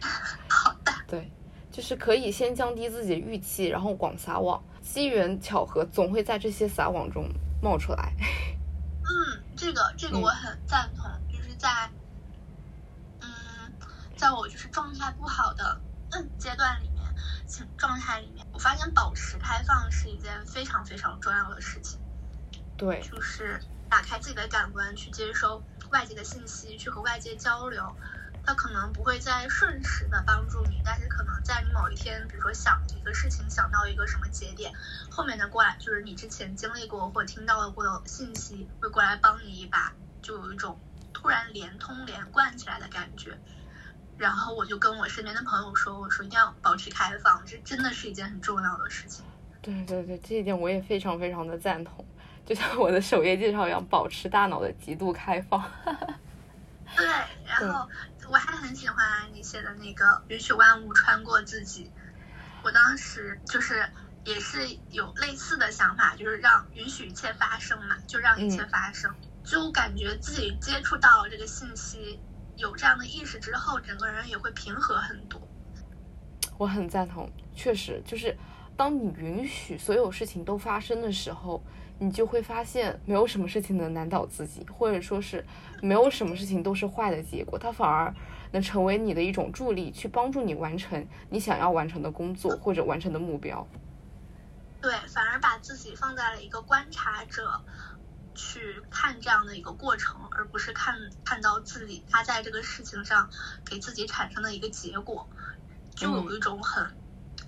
[0.48, 0.92] 好的。
[1.06, 1.30] 对，
[1.70, 7.28] 就是可以先降低自己的预期，然后广撒网，机缘巧合总会在这些撒网中
[7.62, 8.12] 冒出来。
[8.18, 11.68] 嗯，这个这个我很赞同，就是在，
[13.20, 13.28] 嗯，
[14.16, 15.80] 在我就是状态不好的
[16.38, 16.96] 阶段里面。
[17.78, 22.00] 状态里面，我发现保持开放是一件非常非常重要的事情。
[22.76, 27.96] 对，就是打开自己的感官，去接收外界的信息，去和外界交流，
[28.44, 34.72] 它可能不会在瞬时的帮助你，但是可能在你某一天，比如说想一个事情，想到一个什么节点，
[35.10, 40.78] 后面的过来就是你之前经历过或听到过的信息会过来帮你一把，就有一种
[41.12, 43.38] 突然连通连贯起来的感觉。
[44.18, 49.24] 然后我就跟我身边的朋友说，我说一定要保持开放，这真的是一件很重要的事情。
[49.60, 52.02] 对对对，这一点我也非常非常的赞同，
[52.46, 55.62] 就像我的首页介绍一样，保持大脑的极度开放。
[56.96, 57.04] 对，
[57.44, 57.86] 然后
[58.30, 58.96] 我还很喜欢
[59.34, 61.90] 你写的那个允许万物穿过自己。
[62.62, 63.84] 我当时就是
[64.24, 69.12] 也是有类似的想法，就是让允许一切发生嘛，就让一切发生，
[69.44, 72.20] 就感觉自己接触到了这个信息。
[72.56, 75.38] 有这样的意识之后，整个人也会平和很多。
[76.56, 78.34] 我很赞同，确实就是，
[78.74, 81.62] 当你允许所有事情都发生的时候，
[81.98, 85.44] 你就会发现没有什么事情能难倒自己，或者说是
[85.82, 88.14] 没有什么事情都是坏的结果，它反而
[88.52, 93.66] 能成为你的一种助力，去帮助你完成你想要完成的工作或者完成的目标。
[94.80, 97.60] 对，反而把自己放在了一个观察者。
[98.38, 103.30] 去看这样的一个过程，而不是看看到自己他在这个事情上
[103.64, 105.26] 给自己产生的一个结果，
[105.94, 106.86] 就有一种很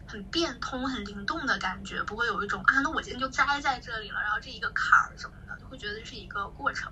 [0.09, 6.90] 很变通、很灵动的感觉，不会有一种啊，那我今天就栽在这里了，然后这一个坎儿什么的，就会觉得是一个过程。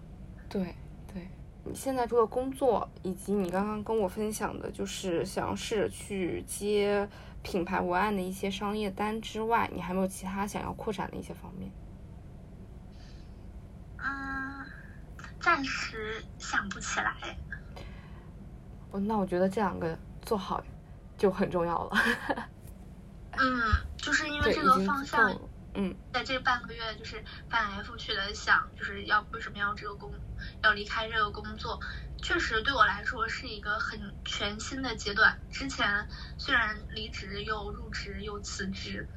[0.48, 0.76] 对
[1.12, 1.26] 对，
[1.64, 7.08] 你现在这个工作，以及你刚刚跟我分享的，就是想要试着去接
[7.42, 11.72] 品牌文案的一些商业单之外，你还没有其他想要扩展的一些方面？
[13.98, 14.64] 嗯，
[15.40, 17.16] 暂时想不起来。
[18.90, 20.62] 我，那我觉得这两个做好
[21.16, 21.96] 就很重要了。
[23.38, 25.38] 嗯，就是因为这个方向，
[25.74, 30.12] 嗯，在这半个月就是翻来覆去的想，就是要为什么要这个工，
[30.62, 31.80] 要离开这个工作，
[32.22, 35.40] 确实对我来说是一个很全新的阶段。
[35.50, 39.08] 之前虽然离职又入职又辞职，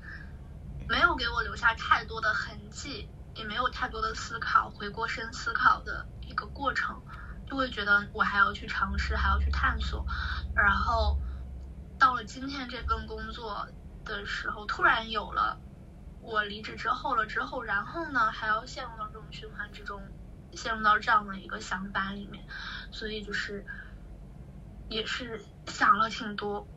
[0.87, 3.09] 没有给我留下太多的痕迹。
[3.35, 7.01] 也没有太多的思考，回过身思考的一个过程，
[7.47, 10.05] 就会觉得我还要去尝试，还要去探索。
[10.53, 11.17] 然后
[11.97, 13.69] 到了今天这份工作
[14.09, 15.59] 的时候，突然有了
[16.21, 20.01] 我离职之后了之后，然后呢还要陷入到这种循环之中，
[20.53, 22.43] 陷入到这样的一个想法里面，
[22.91, 23.65] 所以就是
[24.89, 26.67] 也是想了挺多。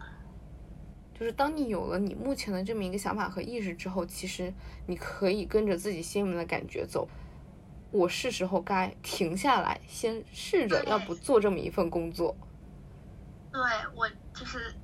[1.18, 4.52] 就是当你有了你目前的这么一个想法和意识之后，其实
[4.86, 7.08] 你可以跟着自己心里面的感觉走。
[7.90, 12.34] 我是时候该停下来，先试着要不做这么一份工作。
[13.52, 13.60] 对
[13.94, 14.74] 我就是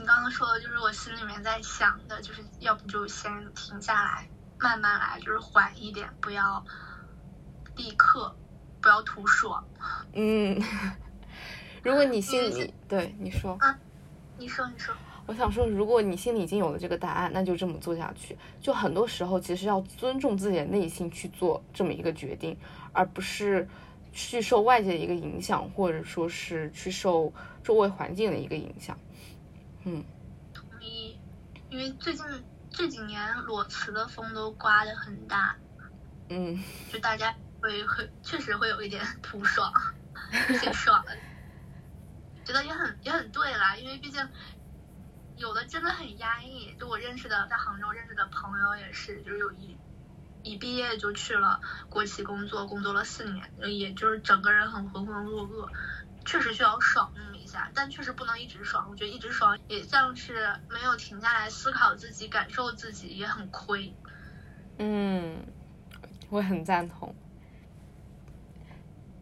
[0.00, 4.26] 你刚刚说的，就是我心里面在想的，就是要不就先停下来，
[4.58, 6.64] 慢慢来，就是缓一点，不要
[7.76, 8.34] 立刻，
[8.80, 9.62] 不要图爽。
[10.14, 10.58] 嗯，
[11.82, 13.78] 如果你心里对你说，啊，
[14.38, 14.94] 你说你说。
[15.26, 18.38] 我想说，如果你心里已经有了这个答案，那就这么做下去。
[18.58, 22.56] 就很多时候，其实要尊重自己的内心去做这么一个决定，
[22.94, 23.68] 而不是
[24.14, 27.30] 去受外界的一个影响，或者说是去受
[27.62, 28.98] 周围环境的一个影响。
[29.84, 30.04] 嗯，
[30.52, 31.18] 同意。
[31.68, 32.26] 因为最近
[32.70, 35.56] 这几年裸辞的风都刮得很大。
[36.28, 36.62] 嗯，
[36.92, 39.72] 就大家会会确实会有一点不爽，
[40.60, 41.16] 挺爽的。
[42.44, 44.28] 觉得也很也很对啦，因为毕竟。
[45.36, 49.74] 有的真的很压抑，就我认识的在杭州认识的朋友也是，就是有一
[50.42, 55.70] 一毕业就去了国企工作，工作了四年，也就是整个人很浑浑噩噩，
[56.26, 63.92] 确实需要爽那么一下，但确实不能一直爽，我觉得一直爽也像是没有停下来思考自己、感受自己，也很亏。
[64.78, 65.38] 嗯，
[66.28, 67.14] 我很赞同，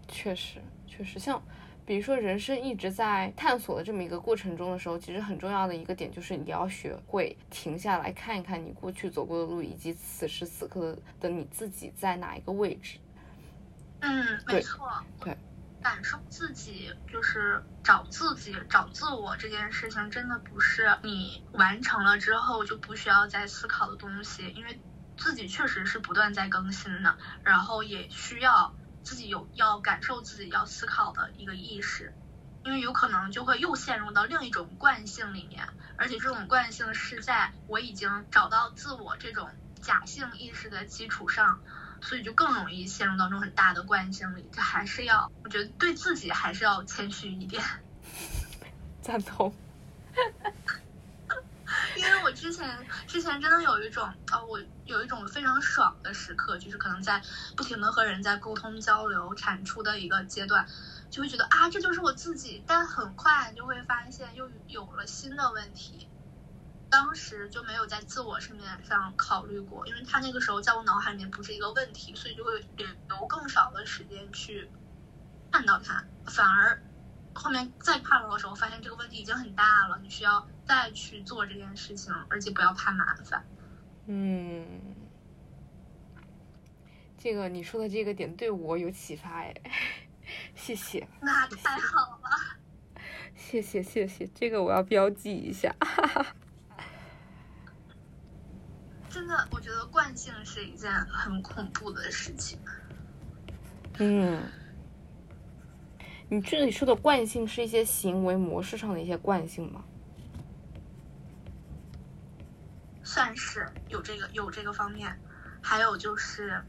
[0.07, 1.43] 确实确实像。
[1.87, 12.99] 比如说，人生一直在探索的这么一个过程中的时候，其实很重要的一个点就是你要学会停下来看一看你过去走过的路，以及此时此刻的你自己在哪一个位置。
[14.01, 14.87] 嗯，没错。
[15.19, 15.35] 对，
[15.83, 24.81] 感受自己就是找自己、找自我这件事情，真的不是你完成了之后就不需要再思考的东西，因为
[25.17, 28.75] 自己确实是不断在更新的，然后也需要。
[29.05, 32.13] 自己有要感受自己要思考的一个意识，
[32.63, 35.67] 因为有可能就会又陷入到另一种惯性里面，
[35.97, 39.49] 而且这种惯性是在我已经找到自我这种
[39.81, 41.63] 假性意识的基础上，
[42.03, 44.49] 所以就更容易陷入到这种很大的惯性里。
[44.53, 47.63] 就还是要，我觉得对自己还是要谦虚一点。
[49.03, 49.55] 赞同。
[51.97, 57.23] 因为我之前之前真的有一种啊，我有一种非常爽的时刻，就是可能在
[57.57, 60.67] 不停的和人在沟通交流产出的一个阶段，
[61.11, 66.09] 就会觉得啊，这就是我自己，但很快就会发现又有了新的问题。
[66.91, 74.71] 当时就没有在自我层面上考虑过，因为他那个时候在我脑海里面不是一个问题，所以就会留更少的时间去
[75.53, 76.83] 看到他，反而
[77.35, 83.45] 后面再看到的时候，发现这个问题已经很大了，你需要再去做这件事情，而且不要怕麻烦。
[84.07, 84.67] 嗯，
[87.19, 89.55] 这个你说的这个点对我有启发哎，
[90.55, 91.07] 谢谢。
[91.21, 92.57] 那太好了。
[93.35, 95.75] 谢谢谢谢，这个我要标记一下。
[99.19, 102.57] 真的，我觉得惯性是一件很恐怖的事情。
[103.99, 104.41] 嗯，
[106.29, 109.83] 你这里说的惯性是一些行为模式上的一些惯性吗？
[113.03, 115.21] 算是有这个有这个方面，
[115.61, 116.63] 还有就是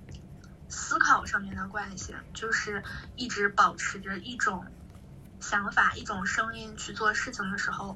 [0.70, 2.82] 思考上面的惯性，就是
[3.16, 4.66] 一直保持着一种
[5.40, 7.96] 想法、一种声音去做事情的时候，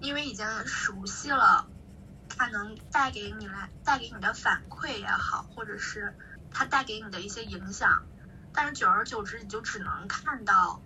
[0.00, 1.66] 因为已经熟悉了。
[2.36, 6.14] 它能带给你来带给你的反馈也好，或者是
[6.50, 8.04] 它带给你的一些影响，
[8.52, 10.82] 但是久而久之，你就只能看到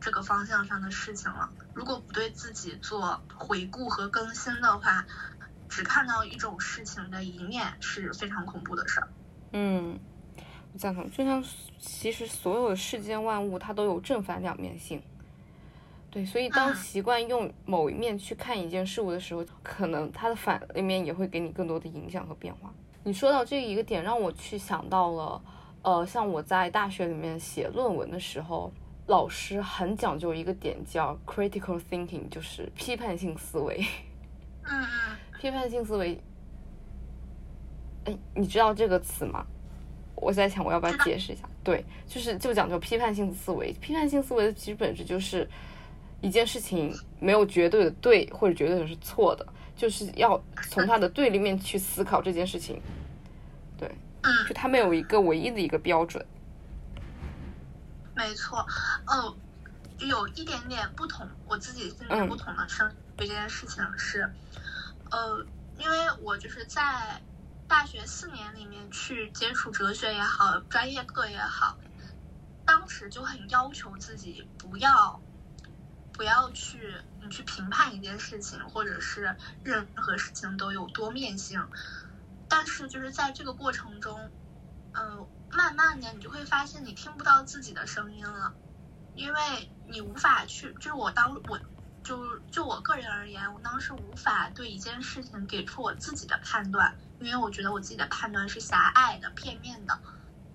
[0.00, 1.50] 这个方向上的事情了。
[1.74, 5.06] 如果不对自己做回顾和更新的话，
[5.68, 9.08] 只看到一种事情的一面是非常恐怖的事儿。
[9.52, 9.98] 嗯，
[10.72, 11.10] 我赞同。
[11.10, 11.42] 就像
[11.78, 15.02] 其实所有的世间万物，它都有正反两面性。
[16.10, 22.74] 对，所以当习惯用某一面去看一件事物的时候，可能它的反面也会给你更多的影响和变化。
[23.04, 25.42] 你说到这一个点，让我去想到了，
[25.82, 28.72] 呃，像我在大学里面写论文的时候，
[29.06, 33.80] 老师很讲究一个点叫 critical thinking，就是批判性思维。
[34.64, 35.16] 嗯嗯。
[35.40, 36.20] 批判性思维，
[38.06, 39.46] 哎，你知道这个词吗？
[40.16, 41.48] 我在想我要不要解释一下。
[41.62, 43.72] 对，就是就讲究批判性思维。
[43.74, 45.48] 批判性思维的其实本质就是。
[46.20, 52.80] 一件事情没有绝对的对或者绝对的是错的，就是要从它的对立面去思考这件事情。
[53.78, 53.88] 对，
[54.22, 56.24] 嗯就它没有一个唯一的一个标准。
[58.14, 58.58] 没错，
[59.06, 59.34] 哦，
[59.98, 64.30] 有一点点不同，我自己现在不同的生对这件事情是，
[65.10, 65.42] 呃，
[65.78, 67.22] 因为我就是在
[67.66, 71.78] 大学四年里面去接触哲学也好，专业课也好，
[72.66, 75.18] 当时就很要求自己不要。
[76.20, 81.66] 不要去，你去评判一件事情，或者是任何事情都有多面性。
[82.46, 84.30] 但是就是在这个过程中，
[84.92, 88.52] 嗯，慢慢的你就会发现你听不到自己的声音了，
[89.14, 91.58] 因为你无法去，就是我当我
[92.04, 99.98] 就就我个人而言，我当时无法对一件事情给出我自己的判断，因为我觉得我自己的判断是狭隘的、片面的。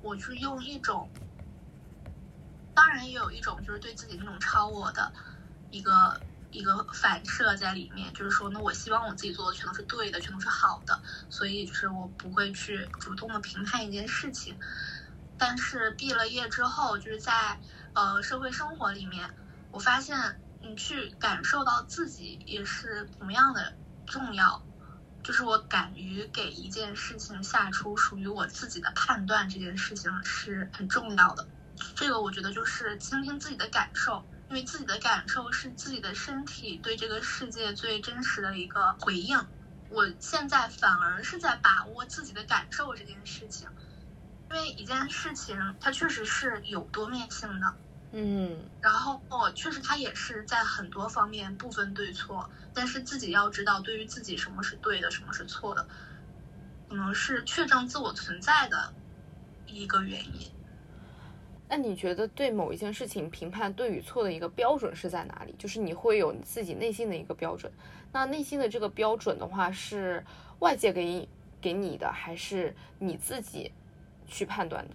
[0.03, 1.09] 我是用一种，
[2.75, 5.11] 当然也有一种就是对自己那种超我的。
[5.75, 6.21] 一个
[6.51, 14.57] 一个反射在里面，就是说，那我希望我自己做的全都是对的，全都是好的，所以就是我不会去主动的评判一件事情。
[15.37, 17.59] 但是毕了业之后，就是在
[17.93, 19.35] 呃社会生活里面，
[19.69, 23.75] 我发现你去感受到自己也是同样的
[24.07, 24.63] 重要，
[25.23, 31.45] 就是我敢于给一件事情下出属于我自己的判断，这件事情是很重要的。
[31.95, 34.25] 这个我觉得就是倾听自己的感受。
[34.47, 39.37] 因为自己的感受是自己的身体对这个世界最真实的一个回应，
[39.89, 43.67] 我现在反而是在把握自己的感受这件事情，
[44.51, 47.75] 因为一件事情它确实是有多面性的，
[48.11, 55.87] 嗯，然后哦，确实它也是在很多方面不分对错，但是自己要知道对于自己什么是对的，什么是错的，
[56.87, 58.93] 可能是确证自我存在的
[59.65, 60.54] 一个原因。
[61.67, 65.55] 那你觉得对某一件事情评判对与错的一个标准是在哪里？
[65.57, 67.71] 就是你会有你自己内心的一个标准。
[68.11, 70.23] 那内心的这个标准的话，是
[70.59, 71.27] 外界给
[71.59, 73.71] 给你的，还是你自己
[74.27, 74.93] 去判断的？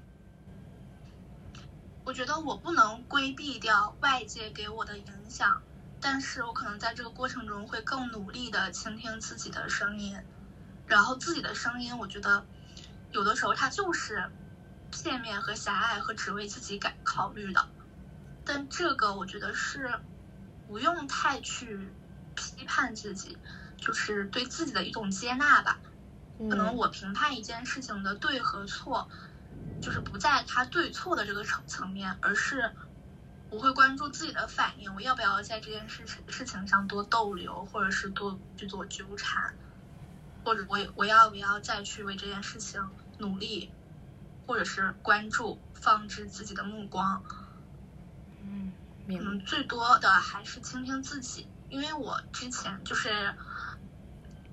[2.04, 5.60] 我觉得我不能规避掉外界给我的影响，
[6.00, 10.16] 但是我可能在这个过程中会更努力的倾听自己的声音，
[10.86, 12.46] 然后自己的声音，我觉得
[13.10, 14.30] 有的时候它就是。
[14.90, 17.68] 片面和狭隘和只为自己感考虑的，
[18.44, 20.00] 但这个我觉得是
[20.66, 21.88] 不用太去
[22.34, 23.38] 批判自己，
[23.76, 25.78] 就是对自己的一种接纳吧。
[26.38, 29.08] 可能我评判一件事情的对和错，
[29.82, 32.72] 就是不在它对错的这个层层面，而是
[33.50, 39.54] 我会关注自己的反应，我要不要在这件事情事情上多逗留，或者是多去做纠缠，
[40.44, 42.88] 或者我我要不要再去为这件事情
[43.18, 43.70] 努力。
[44.50, 47.22] 或者是关注，放置自己的目光，
[49.06, 53.32] 嗯，最多的还是倾听自己，因为我之前就是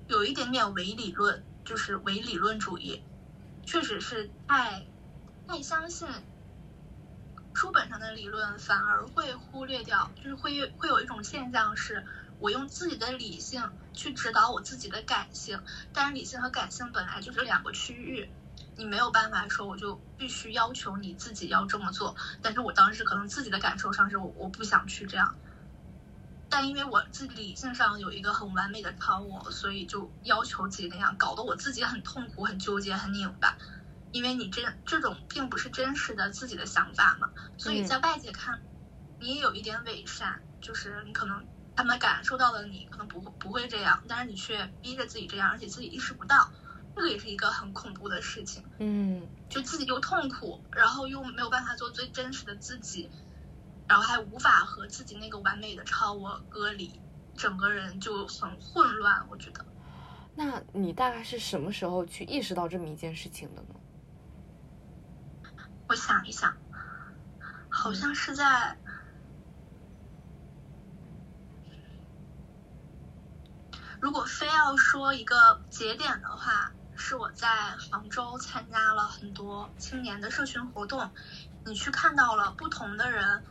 [0.06, 3.02] 有一点点伪理论，就是伪理论主义，
[3.66, 4.86] 确实是太
[5.48, 6.06] 太相信
[7.52, 12.06] 书本上的理论，反而会忽略掉，就是会会有一种现象是，
[12.38, 15.60] 我用自己的理性去指导我自己的感性，
[15.92, 18.30] 但是理性和感性本来就是两个区域。
[18.78, 22.14] 你没有办法说，我就必须要求你自己要这么做。
[22.40, 25.34] 但是我当时可能自己的感受上是我我不想去这样，
[26.48, 33.58] 但因为我自己理性上有一个很完美的超我，所以就要求自己那样，搞得我自己很痛苦、很纠结、很拧巴。
[34.12, 38.62] 因为你这这种并不是真实的自己的想法嘛，所以在外界看，
[39.18, 41.44] 你也有一点伪善，就是你可能
[41.76, 46.50] 他们感受到了你可能不不会这样，但是你却逼着自己这样，而且自己意识不到。
[46.98, 53.08] 这个也是一个很恐怖的事情，嗯，就自己又痛苦，然后又没有办法做最真实的自己，
[53.86, 57.00] 然后还无法和自己那个完美的超我隔离，
[57.36, 59.24] 整个人就很混乱。
[59.30, 59.64] 我觉得，
[60.34, 63.76] 那你大概是什么时候去意识到这么一件事情的呢？
[65.88, 66.52] 我想一想，
[67.68, 68.76] 好像是在，
[74.00, 76.72] 如果非要说一个节点的话。
[76.98, 81.10] 是我在杭州参加了很多青年的社群活动，
[81.64, 83.42] 你去看到了不同的人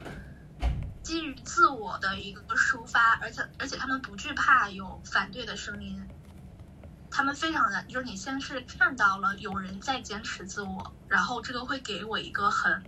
[1.02, 6.06] 基于自我的一个抒发，而且而且他们不惧怕有反对的声音，
[7.10, 12.84] 他们非常的就是你先是看到了有人在坚持自我，然后这个会给我一个很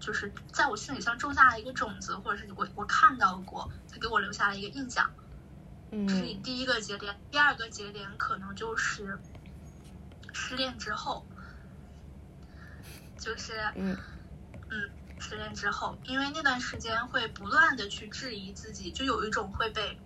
[0.00, 5.08] 就是在我心里像种下了一个种子，或者是我我看到过，他给我留下了一个印象，
[5.92, 9.18] 嗯这是第一个节点，第二个节点可能就是。
[10.34, 11.24] 失恋之后，
[13.18, 13.96] 就是嗯
[14.68, 19.98] 嗯，失恋之后，因为那段时间会不断的去质疑自己，就有一种会被，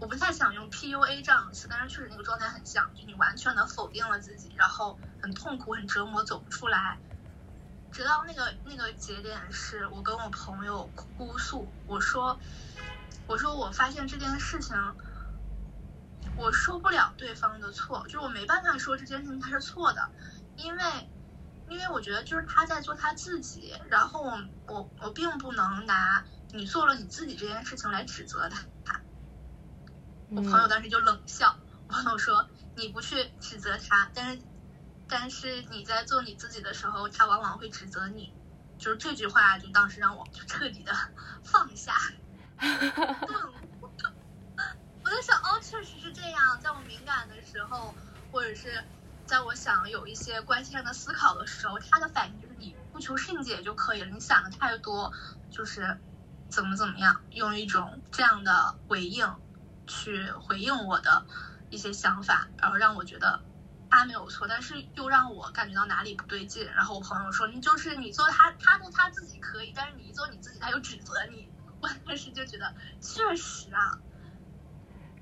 [0.00, 6.98] 我不太想用 PUA 这样的词，但是确实那个状态很像，就你完全的否定了自己，然后很痛苦、很折磨，走不出来。
[7.92, 12.38] 直到那个那个节点，是我跟我朋友哭诉，我说，
[13.28, 14.76] 我说我发现这件事情。
[16.34, 20.10] 我说不了对方的错，就是我没办法说这件事情他是错的，
[20.56, 20.82] 因为，
[21.68, 28.48] 因为我觉得就是他在做他自己，然后我我我并不能拿你做了你自己这件事情来指责
[28.84, 29.00] 他。
[30.30, 31.56] 我朋友当时就冷笑，
[31.88, 34.42] 我朋友说你不去指责他，但是
[35.08, 38.34] 但是你在做你自己的时候，他往往会指责你，
[38.76, 40.92] 就是这句话就当时让我就彻底的
[41.44, 41.94] 放下。
[45.06, 46.60] 我在想，哦，确实是这样。
[46.60, 47.96] 在我敏感的时候，
[48.32, 48.84] 或者是
[49.24, 54.10] 在我想有一些关系上的思考的时候，他的反应就是你不求甚解就可以了。
[54.10, 55.12] 你想的太多，
[55.48, 56.00] 就是
[56.50, 59.38] 怎么怎么样，用一种这样的回应
[59.86, 61.24] 去回应我的
[61.68, 63.44] 一些想法，然后让我觉得
[63.88, 66.68] 他没有错，但是又让我感觉到哪里不对劲。
[66.72, 71.52] 然后我朋友说，你就是你做他，他做他自己可以，但是你一做你自己，他又指责你。
[71.78, 74.02] 我当时就觉得，确实啊。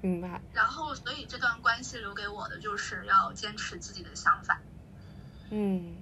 [0.04, 0.38] 明白。
[0.52, 4.60] 然后，所以这段关系留给我的就是要坚持自己的想法。
[5.50, 5.94] 嗯，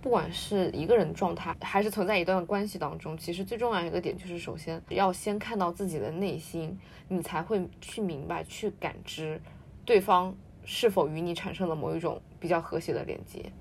[0.00, 9.38] 不管是一个人状态，还是存在一段关系当中，其实最重要一个点就是，首先要先看到自己的内心，你才会去明白、去感知
[9.84, 10.34] 对方
[10.64, 13.52] 是否与你产生了某一种比较和谐的连接。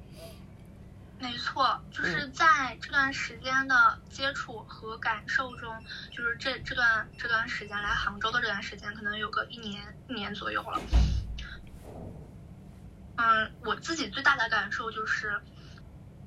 [1.22, 10.82] 没错，就是在这段时间的接触和感受中，就是这这段这段时间来杭州的这段时间，可能有个一年一年左右了。
[13.18, 15.40] 嗯，我自己最大的感受就是，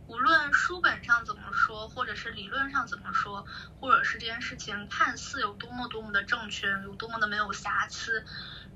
[0.06, 3.44] 无论书本上怎么说，或者是理论上怎么说，
[3.80, 8.24] 或者是这件事情看似有多么多么的正确，有多么的没有瑕疵，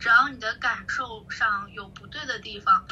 [0.00, 2.84] 只要你的感受上有不对的地方，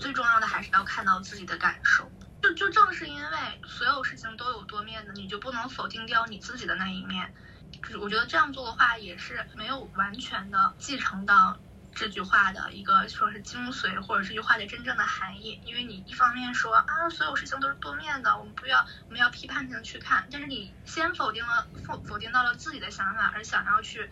[0.00, 2.08] 最重要的还是要看到自己的感受。
[2.48, 3.30] 就就正是因为
[3.66, 7.34] 所有事情都有多面的，你就不能否定掉你自己的那一面。
[7.82, 11.58] 就是我觉得这样做的话，也是没有完全的继承到
[11.94, 15.60] 这句话的一个说是精髓，或者这句话的真正的含义。
[15.64, 24.08] 因为你一方面说啊，所有事情都是多面的，我们不要我们要批判性去看，但是你先否定了否否定到了自己的想法，而想要去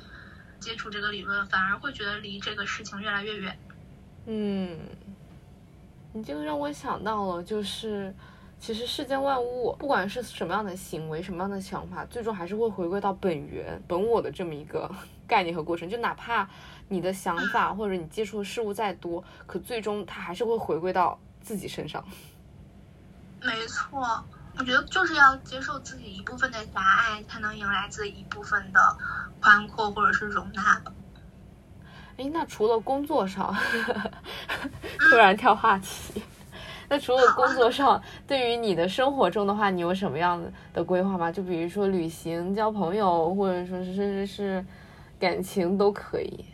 [0.60, 3.58] 接触这个理论，反而会觉得离这个事情越来越远。
[4.26, 4.78] 嗯。
[6.16, 8.14] 你这个让我想到了，就是
[8.58, 14.90] 其实世间万物，不管是什么样的行为、什么样的想法，最终还是会回归到本源、本我的这么一个
[15.28, 15.86] 概念和过程。
[15.86, 16.48] 就哪怕
[16.88, 22.02] 你的想法或者你接触的事物再多，可最终它还是会回归到自己身上。
[23.42, 24.00] 没错，
[24.58, 28.80] 我觉得就是要接受自己一部分的狭隘，才能迎来自己一部分的
[29.42, 30.80] 宽阔或者是容纳。
[32.18, 33.54] 哎，那除了工作上，
[35.10, 36.22] 突然跳话题，
[36.88, 40.42] 那除了工作上，对于你的生活中的话，你有什么样
[40.72, 41.30] 的规划吗？
[41.30, 44.64] 就比如说旅行、交朋友，或者说是甚至是
[45.20, 46.44] 感情都可以。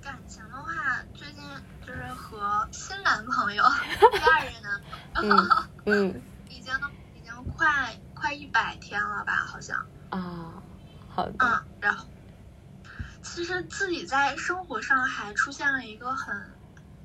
[0.00, 1.42] 感情的话，最近
[1.84, 3.64] 就是和新男朋友
[4.12, 4.80] 第二任男
[5.14, 6.72] 朋友，嗯， 已经
[7.16, 9.76] 已经快快一百天了吧，好像
[10.10, 10.62] 啊，
[11.08, 12.06] 好的，嗯，然后。
[13.26, 16.54] 其实自己在生活上还出现了一个很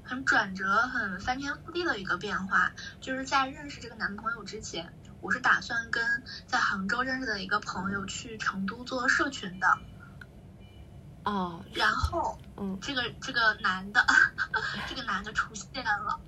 [0.03, 9.77] 很转折、很翻天覆地的一个变化，就是在认识这个男朋友之前，我是打算跟在杭州认识的一个朋友去成都做社群的。
[11.25, 14.05] 哦，然后，嗯，这个这个男的，
[14.87, 16.19] 这个男的出现了，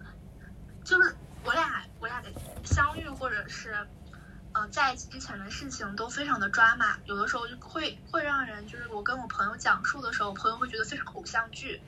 [0.83, 1.15] 就是
[1.45, 2.29] 我俩我俩的
[2.65, 3.87] 相遇，或者是。
[4.53, 11.81] 呃，在一起之前的事情都非常的抓马，有的时候就会会让人就是我跟我朋友讲述的时候，朋友会觉得非常偶像剧。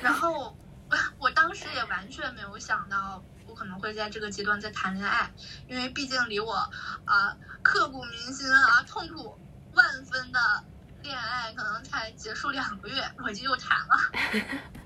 [0.00, 0.56] 然后
[1.18, 5.28] 我当时也完全没有想到我可能会在这个阶段在谈恋爱，
[5.66, 6.54] 因为毕竟离我
[7.04, 9.36] 啊刻骨铭心啊痛苦
[9.74, 10.38] 万分的
[11.02, 13.96] 恋爱可能才结束两个月，我就又谈了。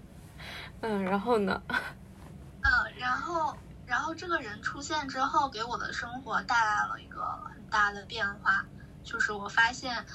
[0.80, 1.62] 嗯，然后呢？
[1.68, 3.55] 嗯，然后。
[3.85, 7.20] 然后这个人出现之后，给我的生活带来了一个
[7.53, 8.64] 很大的变化，
[9.05, 10.07] 就是我发现，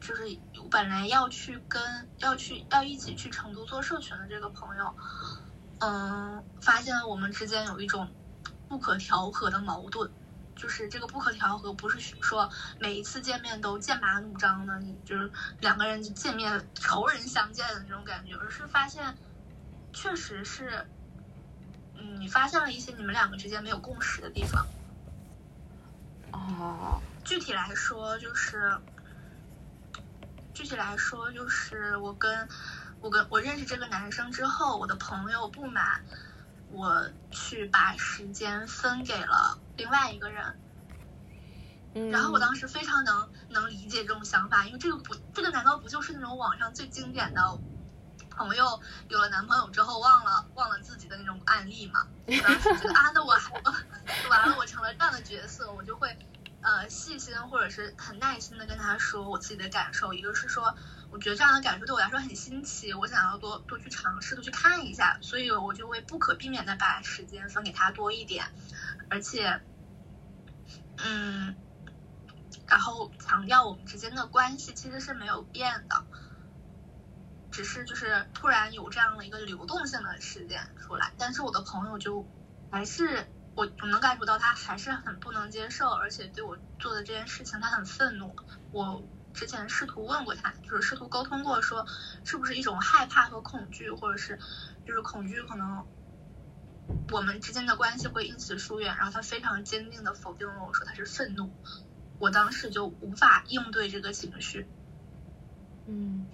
[0.00, 0.24] 就是
[0.70, 4.94] 本来要去跟要去要一起去成都做社群的这个朋友，
[5.80, 8.08] 嗯，发现我们之间有一种
[8.68, 10.10] 不可调和的矛盾，
[10.56, 12.48] 就是这个不可调和不是说
[12.78, 19.18] 每一次见面都剑拔弩张的，就是两个人见面仇人相见的那种感觉，而是发现
[19.92, 20.88] 确实是。
[22.02, 24.66] 嗯，你发现了一些你们两个之间没有共识的地方。
[26.32, 28.76] 哦，具体来说就是，
[30.52, 32.48] 具体来说就是我跟
[33.00, 36.02] 我跟我认识这个男生之后，我的朋友不满
[36.72, 40.58] 我去把时间分给了另外一个人。
[41.94, 47.60] 嗯，然后我当时非常能能理解这种想法，因为这个不，这个难道不就是那种网上最经典的？
[48.46, 52.06] 朋友有了男朋友之后忘了忘了自己的那种案例嘛？
[52.26, 53.52] 当时觉得啊， 那我还
[54.28, 56.18] 完了，我成了这样的角色，我就会
[56.60, 60.12] 呃细心或者是很耐心的跟他说我自己的感受。
[60.12, 60.74] 一个是说，
[61.10, 68.52] 我觉得这样的感受对我来说很新奇，我想要多多去尝试，多去看一下，所以我就会不可避免的把时间分给他多一点，
[69.08, 69.60] 而且
[70.98, 71.56] 嗯，
[72.66, 76.04] 然后强调我们之间的关系其实是没有变的。
[77.52, 82.26] 只是就是突然有这样的一个流动性的事件出来，但是我的朋友就
[82.70, 88.34] 还是我我能感受到他还是很不能接受，而且对我做的这件事情他很愤怒。
[88.72, 91.86] 我之前试图问过他，就是试图沟通过，说
[92.24, 94.38] 是不是一种害怕和恐惧，或者是
[94.86, 95.86] 就是恐惧可能
[97.12, 98.96] 我们之间的关系会因此疏远。
[98.96, 101.52] 然后他非常坚定的否定了我说他是愤怒，
[102.18, 104.66] 我当时就无法应对这个情绪。
[105.86, 106.26] 嗯。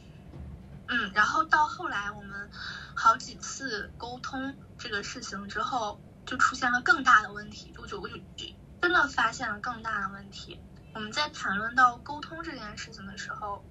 [0.89, 2.51] 嗯，然后到后来我们
[2.97, 8.17] 好几次沟通这个事情之后，就出现了更大的问题，就就我就
[8.81, 10.61] 真的发现了更大的问题。
[10.95, 13.63] 我们在谈论到沟通这件事情的时候，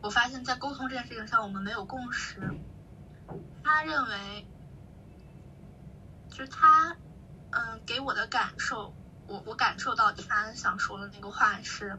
[0.00, 2.40] 我发现，在沟通这件事情上我们没有共识。
[3.64, 4.46] 他认为，
[6.30, 6.96] 就是他，
[7.50, 8.94] 嗯，给我的感受，
[9.26, 11.98] 我我感受到他想说的那个话是，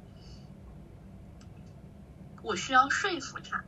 [2.41, 3.65] 我需要说服他。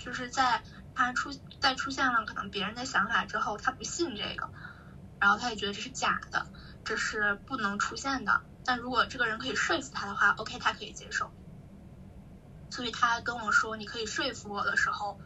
[0.00, 0.62] 就是在
[0.94, 1.30] 他出
[1.60, 4.48] 在出现了可能别人的想法之后，他不信这个，
[5.20, 6.46] 然后他也觉得这是假的，
[6.84, 8.40] 这是不能出现的。
[8.64, 11.30] 但如果这个人可以说服他的话，OK，他可以接受。
[12.70, 15.20] 所以他跟我说你可以说服我的时候，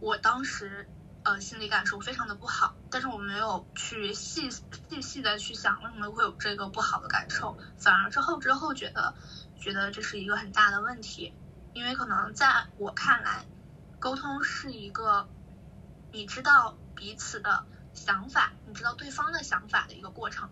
[0.00, 0.88] 我当时
[1.24, 9.14] 呃心理感受非常的不好，但是我没有去细细细的去想为什么会有这个不好的感受，反而之后之后觉得
[9.60, 11.34] 觉得这是一个很大的问题，
[11.72, 13.44] 因为可能在我看来。
[14.00, 15.28] 沟通是一个
[16.10, 20.48] 你知道彼此的想法，你知道对方的想法的一个过程，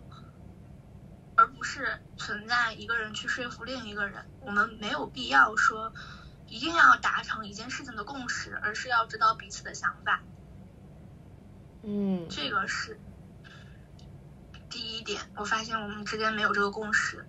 [1.35, 4.29] 而不是存在一个人去说服另一个人。
[4.41, 5.91] 我们没有必要说
[6.47, 10.21] 一定要达成一件事情的共识，而是要知道彼此的想法。
[11.81, 12.99] 嗯，这个是
[14.69, 15.23] 第一点。
[15.35, 17.25] 我发现我们之间没有这个共识。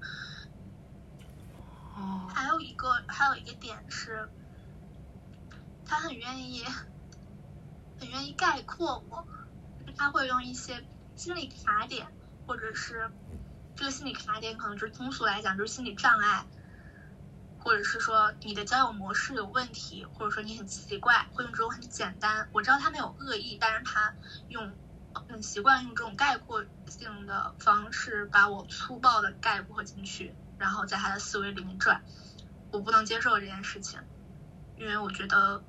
[1.96, 4.28] 哦，还有一个还有一个点是。
[5.90, 6.64] 他很愿意，
[7.98, 9.26] 很愿意概括我，
[9.96, 10.86] 他会用一些
[11.16, 12.06] 心理卡点，
[12.46, 13.10] 或者是
[13.74, 16.46] 这个心理卡点，可能就是通俗来讲就是心理障碍，
[17.58, 24.14] 或者是说你的交友模式有问题，或者说你很奇怪，会用这种很简单，我知道他没有恶意，但是他
[24.48, 24.72] 用
[25.28, 32.04] 很习惯用这种概括性的方式把我粗暴的概括进去，然后在他的思维里面转，
[32.70, 33.98] 我不能接受这件事情，
[34.76, 35.64] 因为我觉得。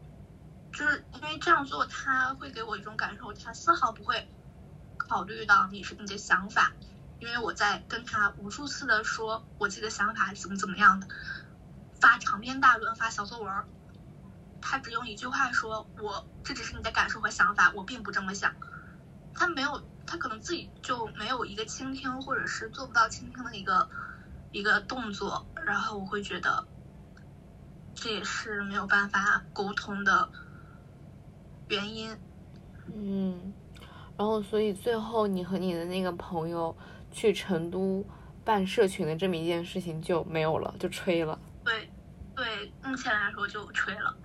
[0.72, 4.28] 就是因为这样做，他会给我一种感受，他丝毫不会
[4.98, 6.74] 考虑到你是你的想法。
[7.20, 11.08] 因为我在跟他无数次的说我自己的想法怎么怎么样的，
[12.00, 13.66] 发长篇大论，发小作文，
[14.60, 18.56] 他只用一句话说我这只是你的感受和想法，我并不这么想。
[19.36, 23.88] 他没有，他可能自己就没有一个倾听，或者是做不到倾听的一个
[24.52, 25.48] 一个动作。
[25.64, 26.66] 然后我会觉得
[27.94, 30.32] 这也是没有办法沟通的。
[31.72, 32.18] 原因，
[32.94, 33.54] 嗯，
[34.18, 36.76] 然后所以最后你和你的那个朋友
[37.12, 38.06] 去成都
[38.44, 41.40] 办社群的这么一件事情就没有了，就吹了。
[41.64, 41.90] 对，
[42.36, 44.16] 对，目前来说就吹了。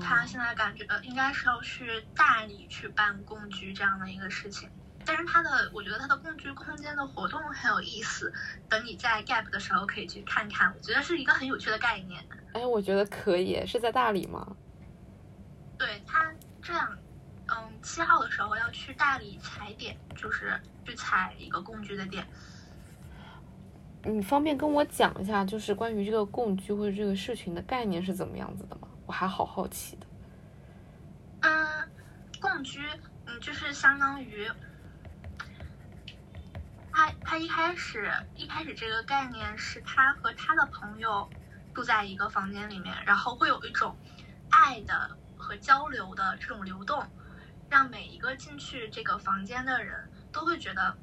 [0.00, 4.68] 他现在感觉应该是要去大理去办共居这样的一个事情，
[5.04, 8.32] 但是他的我觉得他的共居空间的活动很有意思，
[8.68, 12.22] 等你在 gap 的时候可以去看看，我觉得是一个很有趣的概念。
[12.52, 14.56] 哎，我觉得可以，是在大理吗？
[15.78, 16.32] 对他。
[16.68, 16.98] 这样，
[17.46, 22.26] 嗯，七号的时候要去大理踩点，就是去踩一个共居的点。
[24.02, 28.88] 你方便跟我讲一下，就是关于这个共居或者这个社群的概念是怎么样子的吗？
[29.06, 30.06] 我还好好奇的。
[31.40, 31.88] 嗯，
[32.38, 32.82] 共居，
[33.24, 34.46] 嗯，就是相当于，
[36.92, 41.30] 他他一开始一开始这个概念是他和他的朋友
[41.74, 43.96] 住在一个房间里面，然后会有一种
[44.50, 45.16] 爱的。
[45.38, 47.06] 和交流的这种流动，
[47.68, 50.96] 让每一个进去这个房间的人都会觉得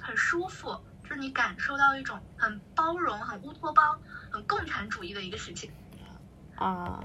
[0.00, 4.00] 很舒服，就是你感受到一种很包容、很乌托邦、
[4.30, 5.70] 很共产主义的一个事情。
[6.56, 7.04] 啊，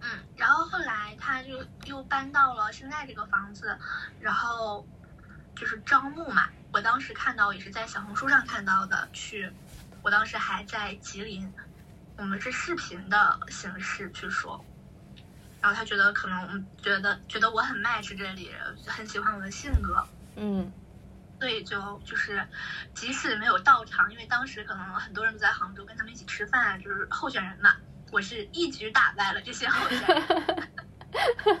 [0.00, 3.78] 嗯，然后后来他就又搬到了现在这个房子，
[4.20, 4.86] 然后
[5.54, 6.48] 就是招募嘛。
[6.72, 9.50] 我当时看到也是在小红书上看到的，去，
[10.02, 11.50] 我当时还在吉林，
[12.18, 14.62] 我们是视频的形式去说。
[15.60, 18.54] 然后他觉得可能觉得觉得我很 match 这里，
[18.86, 20.06] 很喜欢我的性格，
[20.36, 20.70] 嗯，
[21.40, 22.46] 所以就就是
[22.94, 27.74] 即使没有到场，因为当时可能很多人都在杭州跟他们一起吃饭，就是候选人嘛，
[28.12, 30.68] 我是一举打败了这些候选人，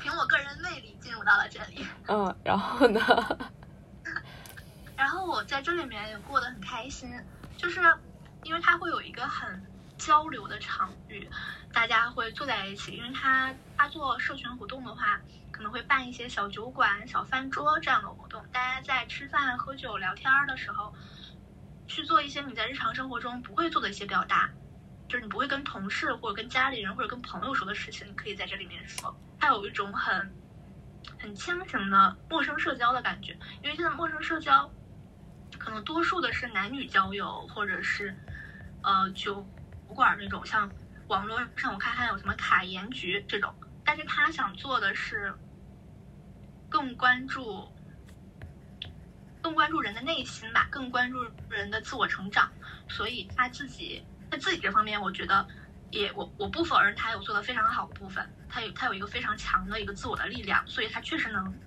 [0.00, 1.86] 凭我个人魅力进入到了这里。
[2.06, 3.00] 嗯，然后呢？
[4.96, 7.12] 然后我在这里面也过得很开心，
[7.58, 7.82] 就是
[8.44, 9.62] 因为他会有一个很
[9.96, 11.28] 交流的场域。
[11.72, 15.20] 大家会坐在一起，因为他他做社群活动的话，
[15.50, 18.42] 可能会办一些小酒馆、小饭桌这样的活动。
[18.50, 20.94] 大家在吃饭、喝酒、聊天的时候，
[21.86, 24.48] 去做一些你在日常生活中不会做的一些表达，
[25.08, 29.14] 就是你不会跟同事或者跟家里人或者跟朋友说的事情，你可以在这里面说。
[29.38, 30.34] 它有一种很
[31.20, 34.68] 很清醒的陌生社交的感觉，因为现在陌生社交
[35.58, 38.16] 可能多数的是男女交友，或者是
[38.82, 39.46] 呃酒
[39.88, 40.70] 馆那种像。
[41.08, 45.32] 网络上我看还有什么卡颜局这种，但是他想做的是
[46.68, 47.66] 更关注，
[49.40, 52.52] 更关注人的内心吧，更关注人的自我成长，
[52.90, 55.48] 所以他自己在自己这方面，我觉得
[55.90, 61.58] 也我我不否认他有做的非常好的部分，他有他有一个非常强的一个自我的力量，所以他确实能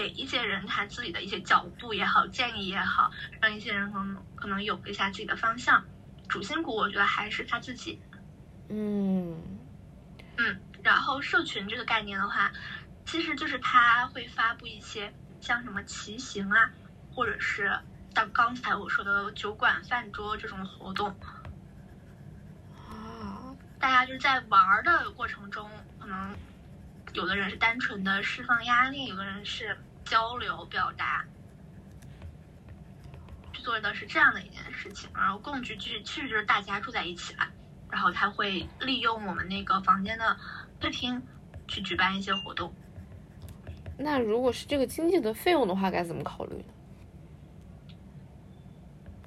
[0.00, 5.84] 给一些人他自己的一些角度也好，建议也好，让一些人可能可能有一下自己的方向。
[6.26, 8.00] 主心骨我觉得还是他自己。
[8.70, 9.58] 嗯
[10.38, 12.50] 嗯，然后社群这个概念的话，
[13.04, 16.70] 其实就是他会发布一些像什么骑行啊，
[17.14, 17.70] 或者是
[18.14, 21.14] 像刚才我说的酒馆饭桌这种活动
[22.88, 26.34] 哦，大家就是在玩的过程中，可能
[27.12, 29.76] 有的人是单纯的释放压力，有的人是
[30.10, 31.24] 交流表达，
[33.52, 37.46] 去做的是这样的一件事情，然后共居其实其实就是大家住在一起了。
[37.88, 40.36] 然后他会利用我们那个房间的
[40.80, 41.22] 客厅
[41.68, 42.74] 去举办一些活动。
[43.96, 46.64] 那如果是这个经济的费用的话，该怎么考虑呢？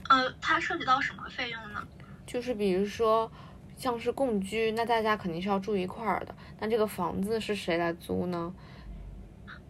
[0.10, 1.88] 呃，它涉及到什么费用呢？
[2.26, 3.32] 就是比如说，
[3.78, 6.36] 像是共居，那大家肯定是要住一块儿的。
[6.60, 8.54] 那这个房子是谁来租呢？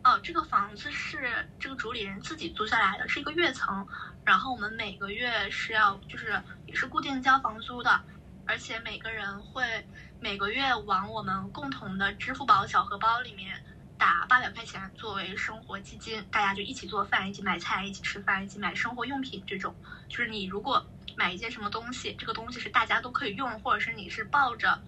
[0.04, 3.88] 哦，这个房子是这个主理人自己租下来的，是一个跃层。
[4.26, 8.02] 然后我们每个月是要，就是也是固定交房租的。
[8.46, 9.88] 而且每个人会
[10.20, 13.64] 每个月往我们共同的支付宝小荷包里面
[13.98, 19.42] 打八百块钱作为生活基金，大家就一起做饭，一起买菜，一起吃饭，一起买生活用品。
[19.48, 19.74] 这种
[20.10, 20.86] 就是你如果
[21.16, 24.82] 买一件什么东西，这个东西是大家都可以用，或者是你是抱着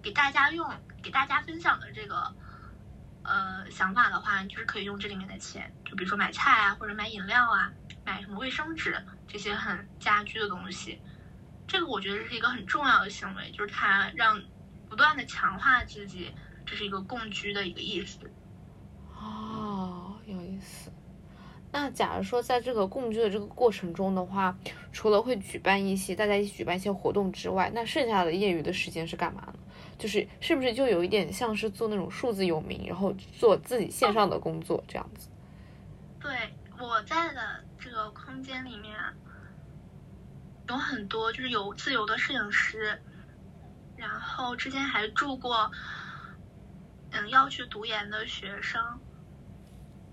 [0.00, 2.32] 给大家用、给大家分享的这个
[3.24, 5.72] 呃想法的话，就是可以用这里面的钱。
[5.84, 7.72] 就比如说买菜啊，或者买饮料啊，
[8.04, 8.96] 买什么卫生纸
[9.26, 11.00] 这些很家居的东西。
[11.66, 14.42] 这个我觉得是一个很重要的行为，就是它让
[14.88, 16.30] 不断的强化自己，
[16.66, 18.18] 这是一个共居的一个意识。
[19.14, 20.92] 哦，有意思。
[21.70, 24.54] 那假如说在这个共居的这个过程中的话，
[24.92, 29.54] 除了会举办一些大家一起举办一些活动之外，那剩下的业余的时间是干嘛呢？
[30.02, 35.28] 就是是不是就有一点像是做那种数字游民，然后做自己线上的工作这样子？
[36.18, 38.98] 对，我在的这个空间里面。
[40.68, 42.98] 有很多就是有自由的摄影师，
[43.94, 45.70] 然后之前还住过，
[47.10, 48.80] 嗯，要去读研的学生，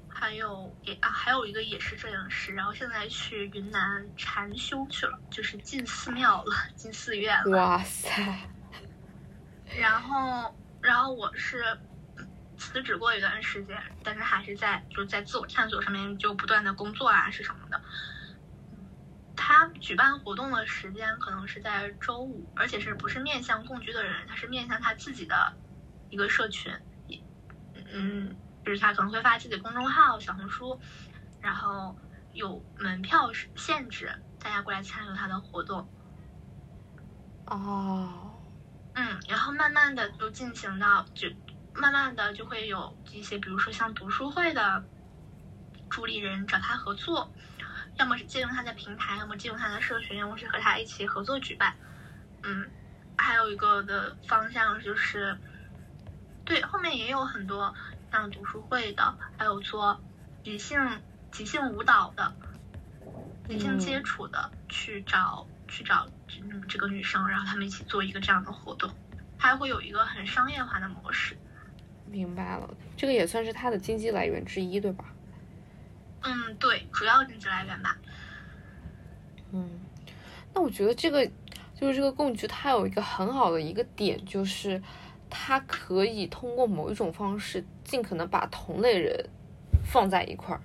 [0.10, 7.58] 还有也啊，还有一个也是摄影师，然后现在去云南禅修去了，就是进寺庙了，进寺院了。
[7.58, 8.12] 哇塞！
[9.78, 11.80] 然后，然后我是
[12.58, 17.82] 辞职过一段时间，但是还是在就是在自我探索上面就不断的工作啊，是什么的。
[19.36, 25.56] 他举办活动的时间可能是在周五，而且是不是面向共居的人，他是面向他自己的
[26.10, 26.74] 一个社群，
[27.92, 30.82] 嗯，就是他可能会发自己的公众号、小红书，
[31.40, 31.98] 然后
[32.34, 35.90] 有门票限制，大家过来参与他的活动。
[37.46, 38.29] 哦，
[39.00, 41.30] 嗯，然后慢慢的就进行到，就
[41.74, 44.84] 慢慢的就会有一些，比如说像读书会的
[45.90, 47.32] 主理人找他合作。
[47.96, 51.76] 要么是借用他的平台，要么借用他的社群，要么是和他一起合作举办。
[52.44, 52.70] 嗯，
[53.18, 55.38] 还有一个的方向就是，
[56.44, 57.74] 对，后面也有很多
[58.12, 60.02] 像读书会的，还有做
[60.44, 60.78] 即兴
[61.32, 62.34] 即兴舞蹈的，
[63.48, 66.06] 即兴接触的，去找去找
[66.42, 68.90] 嗯这个女生，然后他们一起做一个这样的活动，
[69.38, 71.38] 还会有一个很商业化的模式。
[72.06, 75.06] 明白了，这个也算是他的经济来源之一，对吧？
[76.22, 77.98] 嗯，对，主要经济来源吧。
[79.52, 79.80] 嗯，
[80.54, 81.26] 那我觉得这个
[81.76, 84.82] 就是这个共居，它有一个很好的一个点，就是
[85.30, 89.30] 它可以通过某一种方式，尽可能把同类人
[89.86, 90.62] 放在一块儿，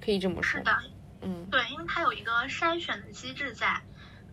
[0.00, 0.58] 可以这么说。
[0.58, 0.76] 是的，
[1.20, 3.84] 嗯，对，因为它有一个筛选的机制在，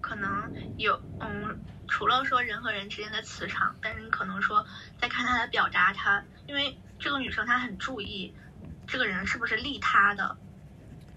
[0.02, 4.66] 可能有，嗯，除了说人和人之间的磁场，但是你可能说
[4.98, 8.36] 在看他的表达，他因为这个女生她很注意。
[8.86, 10.38] 这个人是不是利他的？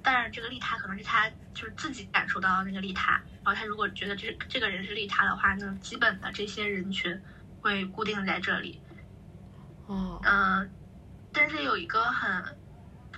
[0.00, 3.14] 但是这个利他可能是他就是自己感受到的那个利他。
[3.42, 7.24] 然后他如果觉得这这个人是利他的话，那基本的这些人群
[7.58, 8.80] 会固定在这里。
[9.86, 10.20] 哦。
[10.24, 10.72] 嗯，
[11.32, 12.56] 但是有一个很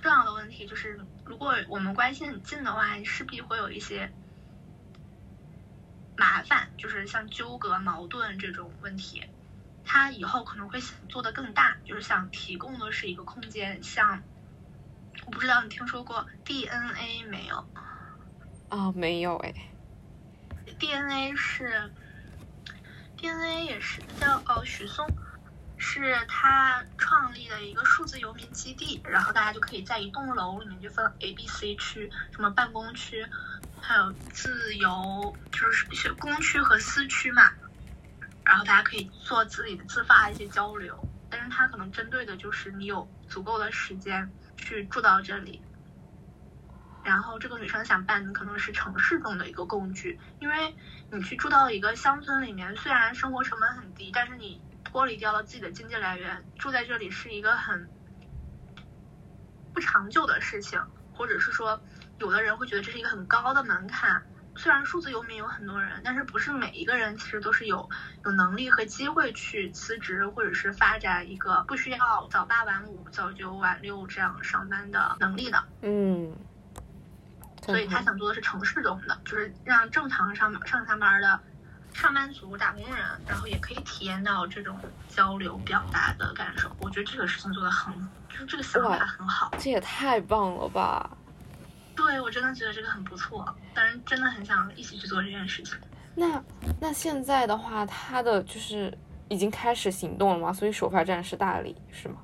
[0.01, 4.11] 重要的问题就是，如果我们关系很近的话，势必会有一些
[6.17, 9.23] 麻烦，就是像纠葛、矛盾这种问题。
[9.85, 14.23] 他以后可能会想做的更大，就是想提供的是一个空间，像。
[15.27, 17.63] 我不知道你听说过 DNA 没有？
[18.69, 19.53] 啊，没有哎。
[20.79, 21.91] DNA 是
[23.17, 25.05] DNA 也是叫哦许嵩，
[25.79, 33.25] 是他创立的一个数字游民基地，然后大家就可以在一栋楼里面就分 A、B、C 区，什么办公区，
[33.81, 37.51] 还有自由就是一些公区和私区嘛，
[38.45, 40.99] 然后大家可以做自己的自发一些交流，
[41.29, 44.31] 但是它可能针对的就是你有足够的时间。
[44.61, 45.61] 去住到这里，
[47.01, 50.75] 然后这个女生想办的可能是城市中的一个工具，因为
[51.13, 54.61] 你去住到一个乡村里面，虽然生活成本很低，但是你
[54.91, 57.87] 脱离掉了自己的经济来源，住在这里是一个很
[59.71, 60.81] 不长久的事情，
[61.13, 61.79] 或者是说，
[62.17, 64.23] 有的人会觉得这是一个很高的门槛。
[64.55, 67.87] 虽然数字游民有很多人，但是不是每一个人其实都是有
[68.25, 75.63] 有能力和机会去辞职或者是发展一个不需要早八晚五、早九晚六这样上班的能力的。
[75.83, 76.35] 嗯，
[77.63, 81.39] 所以他想做的是城市中的，就是让正常上上下班的
[81.99, 84.79] 上班族、打工人，然后也可以体验到这种
[85.09, 86.73] 交流表达的感受。
[86.79, 87.93] 我觉得这个事情做的很，
[88.29, 89.51] 就是这个想法很好。
[89.59, 91.09] 这也太棒了吧！
[91.97, 95.77] 对，我真的觉得这个很不错，当然真的很想一起去做这件事情。
[96.15, 96.41] 那
[96.79, 98.97] 那现在的话，他的就是
[99.27, 100.53] 已经开始行动了吗？
[100.53, 102.15] 所以首发站是大理，是吗？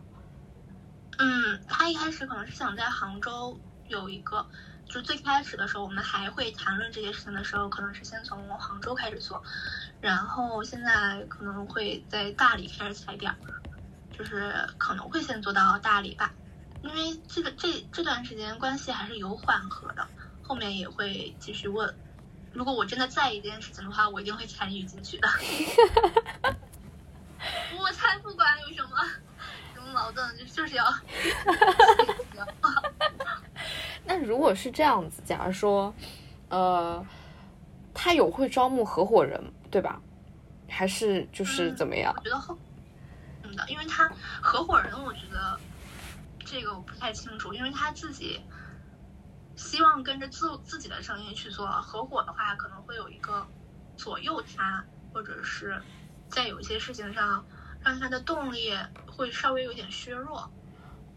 [1.17, 3.59] 嗯，他一开始可能是想在杭州
[3.89, 4.45] 有一个，
[4.95, 9.43] 就最开始的时候，我们还会谈论这些事情的时候，可能是先从杭州开始做，
[9.99, 13.35] 然后现在可能会在大理开始踩点，
[14.17, 16.31] 就是可能会先做到大理吧，
[16.81, 20.07] 因为这个这这段时间关系还是有缓和的，
[20.41, 21.93] 后面也会继续问。
[22.53, 25.27] 如果我真的在意这件事情的话，我一定会参与进去的。
[27.77, 29.24] 我才不管有什么什么
[29.95, 30.85] 矛盾，就就是要。
[34.05, 35.91] 那如果是这样子，假如说，
[36.49, 37.03] 呃，
[37.93, 39.41] 他有会招募合伙人，
[39.71, 39.99] 对吧？
[40.69, 42.13] 还是就是怎么样？
[42.17, 42.57] 我觉得后，
[43.43, 45.57] 嗯的，因为他合伙人，我觉得
[46.45, 48.41] 这个我不太清楚，因为他自己
[49.55, 53.47] 希望跟着自自己的生意去做，合伙的话可能会有一个
[53.97, 54.83] 左右他，
[55.13, 55.81] 或者是
[56.29, 57.43] 在有一些事情上
[57.81, 58.77] 让他的动力
[59.16, 60.51] 会稍微有点削弱。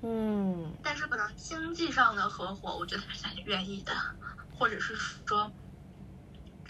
[0.02, 3.92] 嗯，但是可能经济上的合伙，我觉得是很愿意的，
[4.58, 5.50] 或者是说。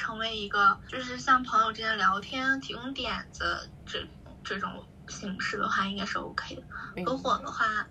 [0.01, 4.07] 成为一个就是像朋友之间聊天、提供点子这
[4.45, 7.05] 这种形式的话，应该是 OK 的。
[7.05, 7.85] 合伙的话，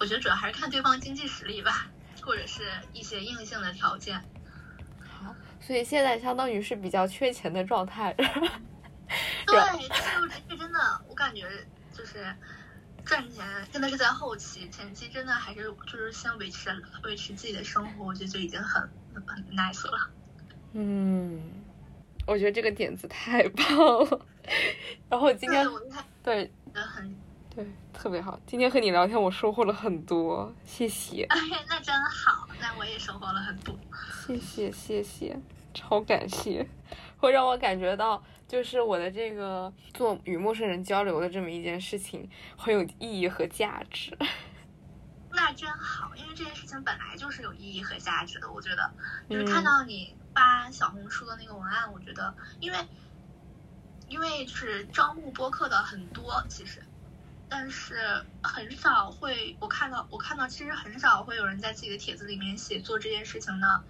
[0.00, 1.86] 我觉得主要还是看对方经济实力吧，
[2.20, 4.20] 或者是一些硬性的条件。
[5.08, 8.12] 好，所以现在相当于是比较缺钱的状态。
[8.18, 8.28] 对，
[9.88, 11.46] 自由职业真的，我感觉
[11.92, 12.36] 就是
[13.04, 16.70] 赚钱真的是在后期，前期真的还是就是先维持
[17.04, 18.82] 维持自己的生活，我觉得就已经很
[19.26, 20.10] 很 nice 了。
[20.72, 21.40] 嗯，
[22.26, 24.26] 我觉得这个点子太棒了。
[25.08, 25.66] 然后今天
[26.22, 27.14] 对，很
[27.54, 28.40] 对，特别好。
[28.46, 31.24] 今天和你聊天，我收获了很多，谢谢。
[31.24, 31.38] 哎，
[31.68, 33.76] 那真好，那我也收获了很多。
[34.26, 35.38] 谢谢谢谢，
[35.74, 36.66] 超感谢，
[37.18, 44.14] 会让我感觉到，就是我的这个做与陌生人交流的这么一件事情很有意义和价值。
[45.32, 48.52] 那真好，因为这件事情本来就是有意义和价值的。
[48.52, 48.92] 我觉得，
[49.30, 50.14] 就是看到你。
[50.34, 52.78] 发小红书的那个文案，我觉得，因为，
[54.08, 56.82] 因为就是招募播客的很多，其实，
[57.50, 63.84] 但是很少会我看到，我看到其实很少会有人在自己的帖子里面写做这件事情的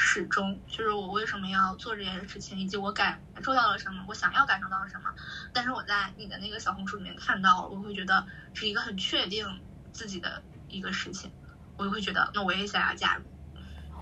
[0.00, 5.12] 始终，就是我为什么要做这件事情，以及我感受到了什么，我想要感受到了什么。
[5.52, 8.24] 但是我在你的那个小红书里面看到，我会觉得
[8.54, 9.44] 是一个很确定
[9.92, 11.32] 自己的一个事情，
[11.76, 13.24] 我就会觉得，那我也想要加入。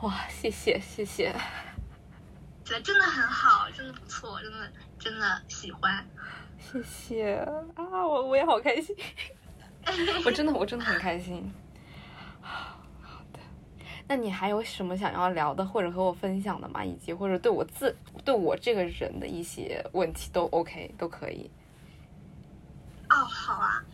[0.02, 1.34] 哇，谢谢谢谢。
[2.62, 6.06] 觉得真的很好，真的不错，真的真的喜欢，
[6.58, 7.36] 谢谢
[7.74, 8.94] 啊，我我也好开心，
[10.26, 11.50] 我真的我真的很开心。
[14.08, 16.84] 那你还有什么想要聊的或者和我分享的吗？
[16.84, 21.50] 以及或者对我自对我这个人的一些问题都 OK 都可以。
[23.10, 23.84] 哦，好啊，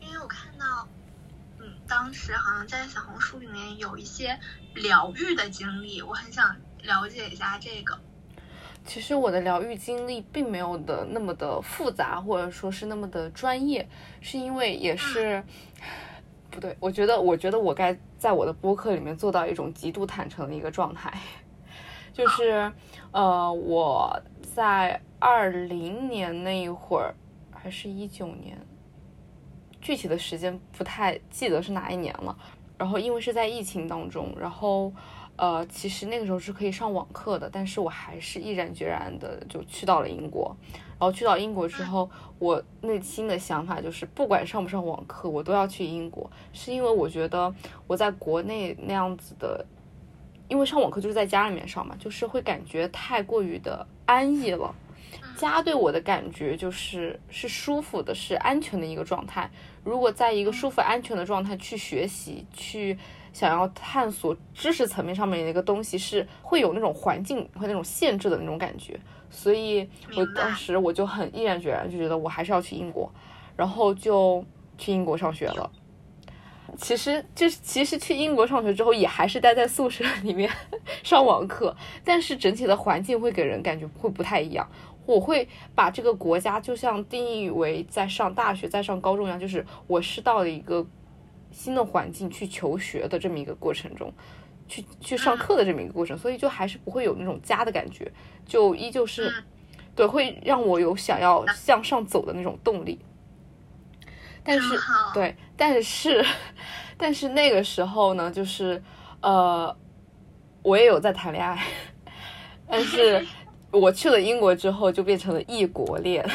[0.00, 0.86] 因为我看到，
[1.58, 4.38] 嗯，当时好像在小红书里面有一些
[4.74, 7.98] 疗愈的经历，我很想了解一下这个。
[8.84, 13.88] 其实我的疗愈经历并没有的那么的复杂，或者说是那么的专业，
[14.20, 15.44] 是因为也是
[16.52, 16.76] 不对。
[16.78, 21.12] 我觉得，我觉得我该在我的播客里面做到一种极度坦诚的一个状态，
[22.12, 22.70] 就是
[23.10, 24.20] 呃，我
[24.54, 27.14] 在二零年那一会儿，
[27.50, 28.56] 还是一九年，
[29.80, 32.36] 具体的时间不太记得是哪一年了。
[32.78, 34.92] 然后因为是在疫情当中，然后。
[35.36, 40.54] 呃，其实那个时候是可以上网课的，但是我还是毅然决然的就去到了英国。
[41.02, 46.30] 然后去到英国之后，我内心的想法就是，不管上不上网课，我都要去英国。
[46.52, 47.52] 是因为我觉得
[47.88, 49.66] 我在国内那样子的，
[50.46, 54.72] 因为上网课就是在家里面上嘛，就是会感觉太过于的安逸了。
[55.36, 59.50] 家对我的感觉就是是舒服的，是安全的一个状态。
[59.82, 62.96] 如果在一个舒服安全的状态去学习，去。
[63.32, 69.00] 想要探索知识层面上面的一个东西，是会有那种环境和那种限制的那种感觉，
[69.32, 73.10] 所以我当时我就很毅然决然，就觉得我还是要去英国，
[73.56, 74.44] 然后就
[74.78, 75.68] 去英国上学了。
[76.76, 80.48] 其实就是其实去英国上学之后，也还是待在宿舍里面
[81.02, 81.74] 上网课，
[82.04, 84.68] 但是整体的环境会给人感觉会不太一样。
[85.06, 90.86] 我会把这个国家就像定义为在上大学、在上高中一样，就是我是到了一个。
[91.54, 94.10] 新的环境去求学的这么一个过程中，
[94.68, 98.10] 去去上课的这么一个过程，所以就还是不会有那种家的感觉，
[98.46, 99.32] 就依旧是，
[99.94, 102.98] 对，会让我有想要向上走的那种动力。
[104.44, 104.78] 但是，
[105.14, 106.24] 对，但是，
[106.98, 108.82] 但是那个时候呢，就是
[109.20, 109.76] 呃，
[110.62, 111.62] 我也有在谈恋爱，
[112.66, 113.24] 但是
[113.70, 116.28] 我去了英国之后就变成了异国恋，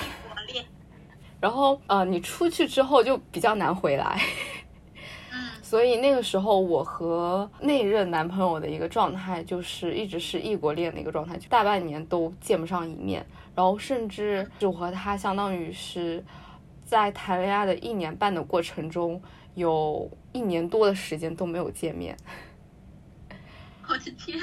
[1.41, 4.21] 然后呃，你出去之后就比较难回来。
[5.70, 13.26] 所以那个时候，我和那任男朋友的一个状态就是一直是异国恋的一个状态，就大半年都见不上一面。
[13.53, 16.24] 然后甚至就和他相当于是
[16.86, 19.22] 在谈恋爱的一年半的过程中，
[19.55, 22.15] 有一年多的时间都没有见面。
[23.89, 24.39] 我的天！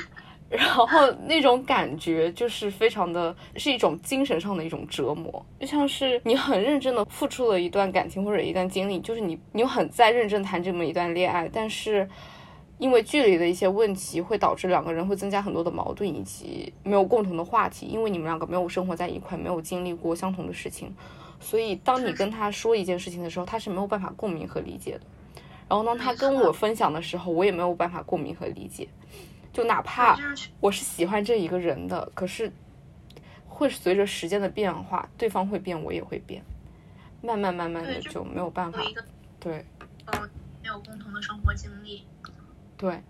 [0.56, 12.08] 然后那种感觉就是非常的，是一种精神上的一种折磨，就像是你很认真的付出了一段感情或者一段经历，就是你你又很在认真谈这么一段恋爱，但是
[12.78, 20.94] 因为距离的一些问题，会导致两个人会增加很多的矛盾，以及没有共同的话题，因为你们两个没有生活在一块，没有经历过相同的事情，
[21.40, 25.00] 所以当你跟他说一件事情的时候，他是没有办法共鸣和理解的。
[25.68, 28.86] 然后当他跟我分享的时候，我也没有办法共鸣和理解。
[29.54, 30.18] 就哪怕
[30.58, 32.50] 我是喜欢这一个人的，可是
[33.46, 36.42] 会随着时间的变化，对方会变，我也会变，
[37.22, 38.80] 慢慢慢慢的就没有办法。
[39.38, 39.64] 对，
[40.06, 40.28] 嗯，
[40.60, 42.02] 没有共同的生活经历。
[42.76, 43.00] 对，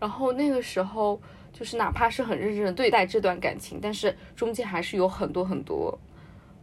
[0.00, 1.20] 然后那个时候
[1.52, 5.98] 就是哪怕是很认真的对待这段感情，但是中间还是有很多很多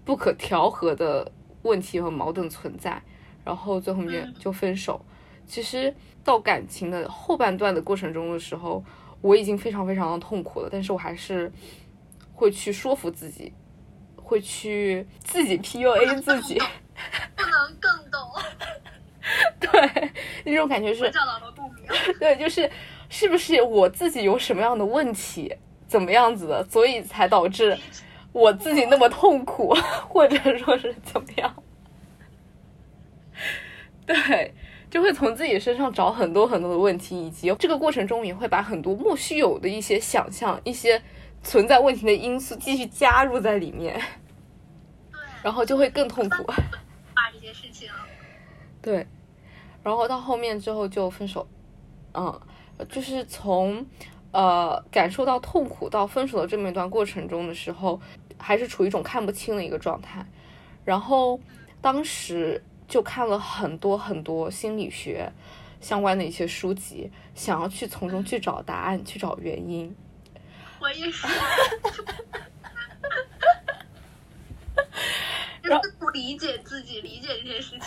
[0.04, 3.00] 不可调和的问题和矛盾存在，
[3.46, 5.00] 然后最后面就分手。
[5.46, 8.84] 其实到感情的后半段的过程中的时候。
[9.22, 11.52] 我已经非常非常的痛苦了，但是我还是
[12.34, 13.54] 会去说服自己，
[14.16, 16.58] 会去自己 PUA 自己，
[17.36, 18.20] 不能更懂。
[19.60, 20.12] 对，
[20.46, 21.12] 那种感觉是。
[22.20, 22.70] 对，就是
[23.10, 25.54] 是不是我自己有什么样的问题，
[25.88, 27.78] 怎么样子的，所以才导致
[28.32, 29.76] 我自己那么痛苦，
[30.08, 31.64] 或者说是怎么样？
[34.06, 34.54] 对。
[34.90, 41.00] 就会从自己身上找很多很多的问题，以及这个过程中也会把很多莫须有的一些想象、一些
[41.44, 44.02] 存在问题的因素继续加入在里面，
[45.12, 46.44] 对，然后就会更痛苦。
[46.44, 47.88] 把这些事情，
[48.82, 49.06] 对，
[49.84, 51.48] 然后到后面之后就分手，
[52.16, 52.42] 嗯，
[52.90, 53.86] 就是从
[54.32, 58.02] 呃感受到痛苦到分手的这么一段过程中的时候，
[58.40, 60.26] 还是处于一种看不清的一个状态，
[60.84, 61.40] 然后
[61.80, 62.64] 当时。
[62.90, 65.32] 就看了很多很多心理学
[65.80, 69.96] 相关的一些书籍，想要去从中去找答案，去找原因。
[70.82, 71.28] 我也是，
[75.62, 77.82] 就是不理解自己，理解这件事情。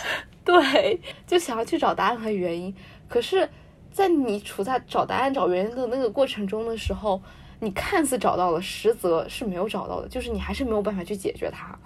[0.45, 2.75] 对，就想要去找答案和原因。
[3.09, 3.49] 可是，
[3.91, 7.21] 在你处在找答案、找原因的那个过程中的时候，
[7.61, 11.79] 你看似找到了，实则是没有找到的，就是你还是没有办法去解决它。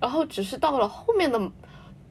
[0.00, 1.52] 然后只是到了后面的，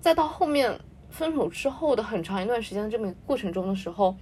[0.02, 0.80] 再到后面
[1.10, 4.16] 分手之后的很长一段时间的这么过程中的时候，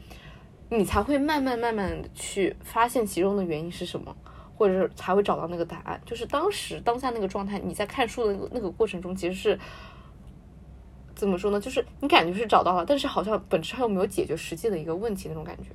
[0.70, 4.16] 你才会慢慢慢慢的去发现其中的原因是什么，
[4.56, 6.00] 或者是才会找到那个答案。
[6.06, 9.60] 就是当时当下那个状态，你在看书的那个那个过程中，其实是
[11.16, 11.60] 怎么说呢？
[11.60, 15.70] 就是你感觉是找到了，但是好像本质上又没有解决实际的一个问题那种感觉。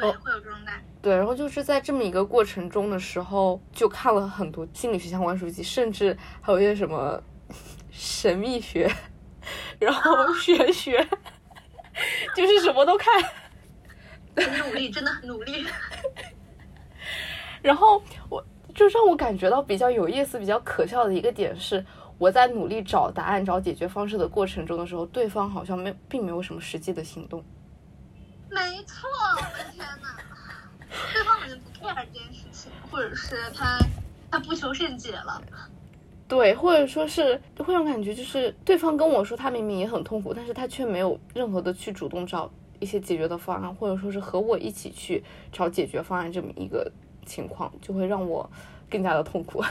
[0.00, 0.84] 对，会有这种感觉。
[1.00, 7.22] 对，然后就是在这么一个过程中的时候，就看了很多心理学相关书籍，甚至还有一些什么
[7.90, 8.90] 神秘学，
[9.78, 11.06] 然后 玄学，
[12.34, 13.22] 就是什么都看。
[14.36, 15.66] 很努力，真的很努力。
[17.60, 18.44] 然后我
[18.74, 21.84] 就让我感觉到比较有意思、比较可笑的一个点是，
[22.18, 27.42] 我在努力找答案、找解决方式的过程中的时候，对方好像没并没有什么实际的行动。
[28.50, 30.08] 没错，我的天呐，
[31.12, 33.78] 对方好像不 care 这件事情，或者是他
[34.30, 35.42] 他不求甚解了。
[36.26, 45.22] 对，或者说是会让感觉就是对方跟我说他明明也很痛苦，但是他却没有任何的去主动找一些解决的方案，或者说是和我一起去
[45.52, 46.90] 找解决方案这么一个
[47.26, 48.50] 情况，就会让我
[48.90, 49.62] 更加的痛苦。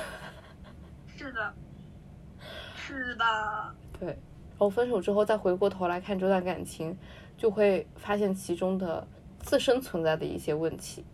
[1.18, 1.54] 是的，
[2.76, 3.26] 是的。
[4.00, 6.96] 对，然后分手之后再回过头来看这段感情。
[7.38, 9.08] 就会发现其中的
[9.40, 11.06] 自身存在的一些问题，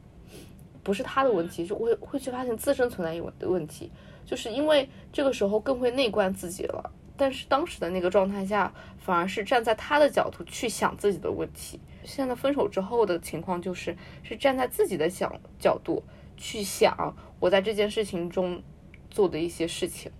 [0.81, 3.91] 不是他的问题，就会会去发现自身存在有的问题，
[4.25, 6.91] 就是因为这个时候更会内观自己了。
[7.15, 11.79] 但是当时的那个状态下，反而是站在他的角度去想自己的问题。
[12.03, 16.01] 现在分手之后的情况就是，是站在自己的想角度
[16.37, 18.63] 去想我在这件事情中
[19.11, 20.11] 做的一些事情，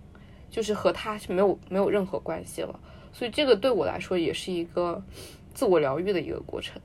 [0.48, 2.78] 就是和他是没有没有任何关系了。
[3.12, 5.02] 所以这个对我来说也是一个。
[5.54, 6.82] 自我疗愈的一个过程，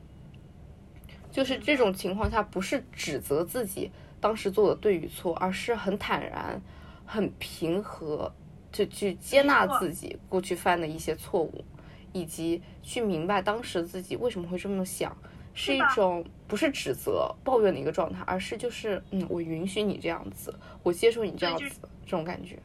[1.32, 3.92] 就是这种情况下，不是指责自己
[4.22, 6.62] 当时做的对与错，而是很坦然、
[7.06, 8.32] 很平和，
[8.72, 11.66] 就去接纳自己过去犯的一些错误，
[12.14, 15.18] 以及去明白当时自己为什么会这么想，
[15.56, 22.60] 是一种不是指责、抱怨的一个状态，而是就是嗯，我允许你这样子，我接受你这样子这种感觉。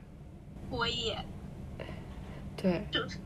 [0.71, 1.17] 我也，
[2.57, 3.19] 对，就是。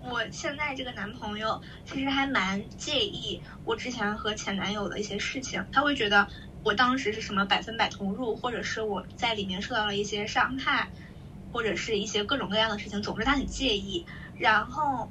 [0.00, 6.28] 我现在这个男朋友其实还蛮介意我之前和前男友的一些事情，他会觉得
[6.62, 10.92] 我当时是什么百分百投入，或者是我在里面受到了一些伤害，
[11.52, 14.06] 或者是一些各种各样的事情，总之他很介意。
[14.36, 15.10] 然后，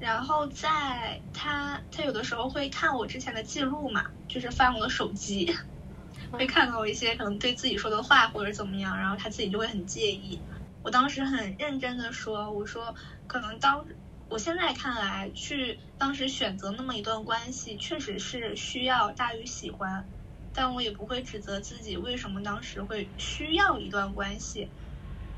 [0.00, 5.54] 然后在他他有的时候会看我之前的记录嘛，就是翻我的手机，
[6.32, 10.42] 会看到一些可能对自己说的话或者怎么样，然后他自己就会很介意。
[10.84, 12.94] 我当时很认真的说，我说
[13.26, 13.86] 可能当
[14.28, 20.12] 我现在看来，去当时选择那么一段关系，确实是需要大于喜欢，
[20.52, 24.70] 但我也不会指责自己为什么当时会需要一段关系。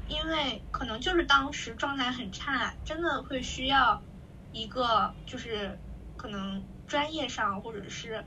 [0.09, 4.03] 因为可能就是当时状态很差，真的会需要
[4.51, 5.79] 一个就是
[6.17, 8.25] 可能专业上或者是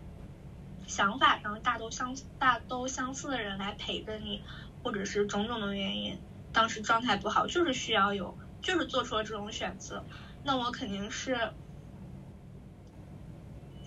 [0.87, 4.41] 想法上大都相大都相似的人来陪着你，
[4.83, 6.21] 或者是种种的原因，
[6.53, 10.03] 当时状态不好，就是需要有，就是做出了这种选择。
[10.43, 11.51] 那我肯定是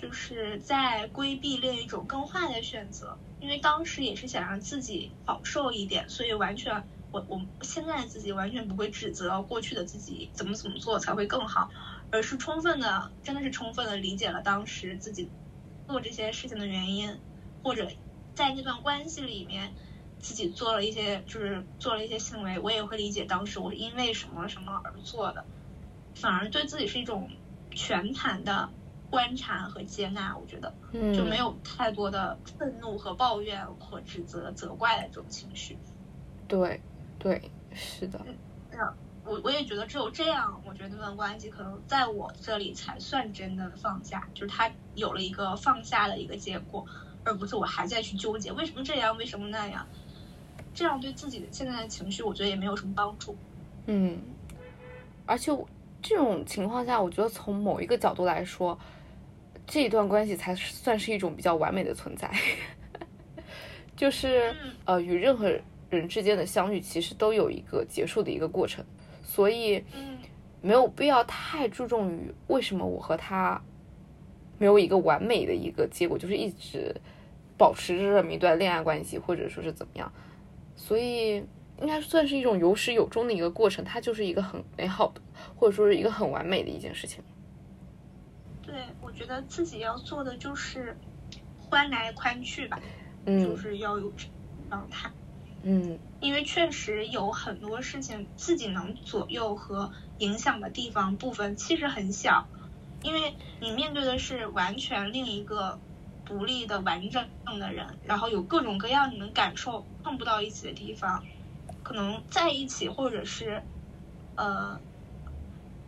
[0.00, 6.84] 就是在规避另一种更坏的选择，因为当时也是想让自己好受一点，所以完全。
[7.12, 11.70] 我我现在自己完全不会指责过去的自己怎么怎么做才会更好，
[12.10, 15.28] 而是充分的，真的是充分的理解了当时自己
[15.86, 17.20] 做这些事情的原因，
[17.62, 17.90] 或者
[18.34, 19.74] 在那段关系里面
[20.22, 25.44] 自己做了一些就是做了一些行为，我也会理解当时我是因为什么什么而做的，
[26.14, 27.28] 反而对自己是一种
[27.72, 28.70] 全盘的
[29.10, 30.72] 观察和接纳，我觉得
[31.14, 35.76] 就没有太多的愤怒和抱怨和指责责怪的这种情绪，
[36.48, 36.80] 对。
[37.18, 38.20] 对，是的。
[38.72, 38.92] 那
[39.24, 46.84] 我我也觉得只有这样，我觉得那段关系可能在我这里才算真的放下，就是他有了一个放下的一个结果，
[47.22, 49.86] 而不是我还在去纠结为什么这样，为什么那样。
[50.74, 53.36] 这样对自己的现在的情绪，我觉得也没有什么帮助。
[53.86, 54.18] 嗯，
[55.26, 55.52] 而且
[56.00, 58.78] 这种情况下，我觉得从某一个角度来说，
[59.66, 62.30] 这一段关系才算是一种比较完美的存在，
[63.96, 64.54] 就是
[64.84, 65.52] 呃，与任何。
[65.92, 68.82] 人之间的相遇其实都有一个结束的一个过程，
[69.22, 69.84] 所以
[70.62, 73.60] 没有必要太注重于为什么我和他
[74.56, 76.96] 没有一个完美的一个结果，就是一直
[77.58, 80.10] 保持着这么一段恋爱关系，或者说是怎么样。
[80.82, 81.36] 所以
[81.80, 85.20] 应该算是一种有始有终的一个过程，它就是一个很美好的，
[85.54, 87.22] 或者说是一个很完美的一件事情。
[88.62, 90.96] 对，我觉得自己要做的就是
[91.60, 92.80] 欢来宽去吧，
[93.26, 94.12] 嗯，就是要有
[94.68, 95.08] 状态。
[95.62, 102.48] 嗯，因为确实有很多事情自己能左右和影响的地方部分其实很小，
[103.04, 105.78] 因为你面对的是完全另一个
[106.24, 107.28] 独立的完整
[107.58, 111.24] 的人，然后有各种各样你们感受碰不到一起的地方，
[111.82, 113.62] 可能在一起或者是
[114.36, 114.80] 呃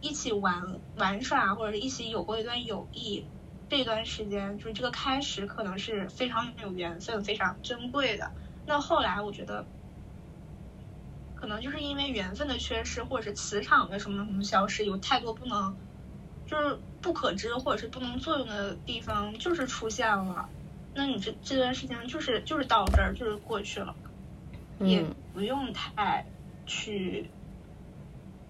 [0.01, 3.27] 一起玩玩耍或者一起有过一段友谊，
[3.69, 8.33] 这段时间就是这个开始可能是非常有缘分、非常珍贵的。
[8.67, 9.67] 那后来我觉得，
[11.35, 15.77] 可能就是因为缘分的缺失，或者是磁场的什么什么消失，有太多不能，
[16.47, 20.49] 就是不可知或者是不能作用的地方，就是出现了。
[20.95, 23.95] 那你这这段事情就是就是到这儿就是过去了，
[24.79, 26.25] 也不用太
[26.67, 27.29] 去，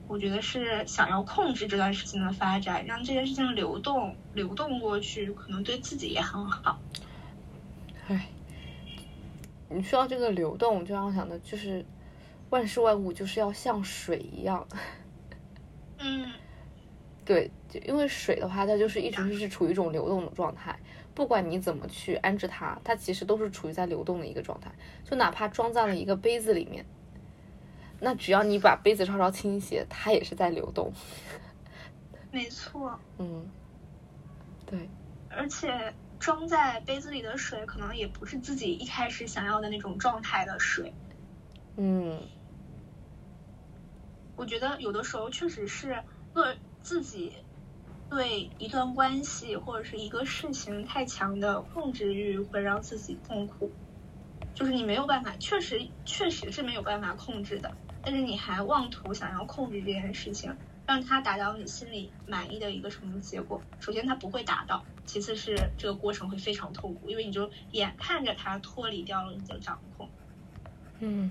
[0.09, 6.79] 我觉得是想要控制这段事情的发展，让这件事情流动流动过去，可能对自己也很好。
[8.09, 8.29] 唉。
[9.71, 11.85] 你说到这个流动，就让我想的就是
[12.51, 14.65] 万事万物就是要像水一样。
[15.99, 16.31] 嗯，
[17.25, 17.51] 对，
[17.87, 20.79] 因为水的话，它就是一直是处于一种流动的状态，
[21.15, 24.71] 不管你怎么去安置它，它其实都是处于在流动的一个状态。
[25.05, 26.85] 就哪怕装在了一个杯子里面，
[28.01, 30.93] 那只要你把杯子稍稍倾斜，它也是在流动。
[32.31, 32.99] 没错。
[33.19, 33.47] 嗯，
[34.67, 34.89] 对。
[35.29, 35.93] 而且。
[36.21, 40.91] 装在杯子里的水，可能也不是自己一开始想要的那种状态的水。
[41.77, 42.19] 嗯，
[44.35, 46.03] 我觉得有的时候确实是
[46.33, 47.33] 个自己
[48.09, 53.73] 对一段关系或者是一个事情太强的控制欲，会让自己痛苦。
[54.55, 60.55] 就是你没有办法，确实确实是没有办法控制的，但是你还妄图想要控制这件事情。
[60.87, 63.59] 让他达到你心里满意的一个什么结果？
[63.81, 70.11] 首先他不会达到，其次是这个过程会非常痛苦，因为你就眼看着他脱离掉了你的掌控。
[71.01, 71.31] 嗯，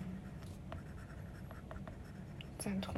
[2.57, 2.95] 赞同。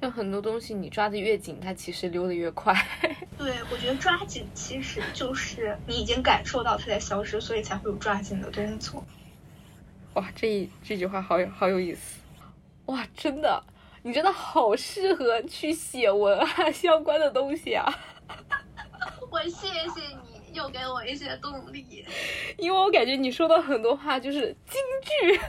[0.00, 2.74] 像很多东西，你抓的越紧，它其实溜得越快。
[3.36, 9.04] 对，我觉得抓紧其实就是你已经感受到它在消失，所以才会有抓紧的动作。
[10.14, 12.20] 哇，这这句话好有好有意思。
[12.86, 13.62] 哇，真的。
[14.02, 17.84] 你真的好适合去写文案 相关的东西啊！
[19.30, 22.06] 我谢谢你，又给我一些动力。
[22.56, 24.80] 因为我感觉你说的很多话就是金
[25.34, 25.40] 句，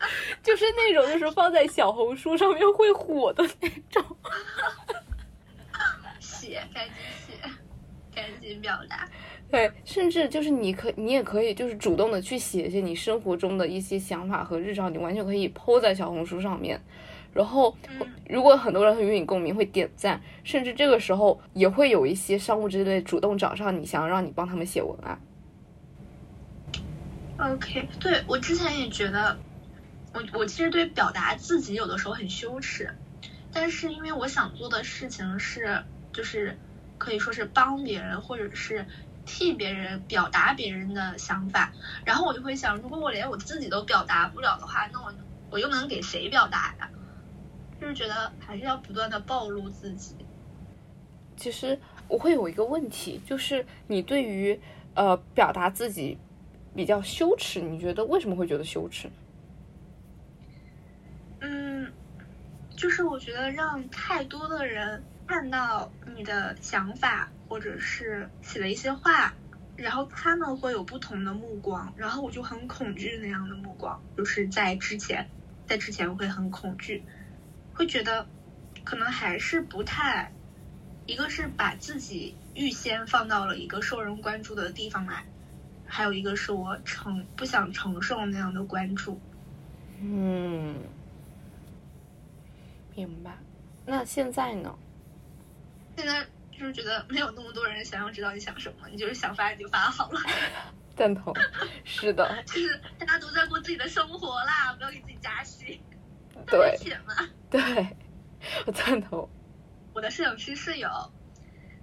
[0.42, 4.04] 就是那种就是放在小红书上面会火的那种。
[6.18, 6.94] 写，赶紧
[7.26, 7.32] 写，
[8.14, 9.08] 赶紧表达。
[9.50, 16.80] 对，甚至就是你可你也可以就是主动的去写一些你生活中的一些想法和日常，你完全可以 PO 在小红书上面。
[17.32, 17.76] 然后，
[18.28, 25.20] 如果很多人很与你共鸣，会点赞，甚至这个时候也会有一些商务之类主动找上你，想要让你帮他们写文案。
[27.38, 29.38] OK，对我之前也觉得，
[30.12, 32.94] 我我其实对表达自己有的时候很羞耻，
[33.52, 36.58] 但是因为我想做的事情是，就是
[36.98, 38.86] 可以说是帮别人或者是
[39.24, 41.72] 替别人表达别人的想法，
[42.04, 45.12] 然后我就会想，如果我连我自己都表达不了的话，那我
[45.50, 46.90] 我又能给谁表达呀？
[47.80, 50.14] 就是觉得还是要不断的暴露自己。
[51.36, 51.78] 其实
[52.08, 54.60] 我会有一个问题，就是你对于
[54.94, 56.18] 呃表达自己
[56.74, 59.08] 比较羞耻，你觉得为什么会觉得羞耻？
[61.40, 61.90] 嗯，
[62.80, 69.34] 就是我觉得让太多的人看到你的想法或者是写的一些话，
[69.76, 75.28] 然后他们会有不同的目光，然后我就很恐惧那样的目光，就是在之前，
[75.66, 77.04] 在之前会很恐惧。
[77.74, 78.26] 会觉得，
[78.82, 80.32] 可能还是不太，
[81.04, 85.26] 一个是把自己预先放到了一个受人关注的地方来，
[85.84, 89.20] 还有一个是我承不想承受那样的关注。
[90.02, 90.76] 嗯，
[92.94, 93.36] 明白。
[93.86, 94.76] 那现在呢？
[95.96, 100.20] 现在就是觉得没有那么多人想要知道你想什么，你就是想发你就发好了。
[100.96, 101.34] 赞同。
[101.84, 102.30] 是的。
[102.46, 105.80] 就是大家都在过自己的生活啦，不要给自己加戏。
[106.46, 106.76] 对。
[106.78, 107.14] 钱嘛。
[107.50, 107.60] 对，
[108.66, 109.28] 我赞同。
[109.92, 110.88] 我的摄影师室友，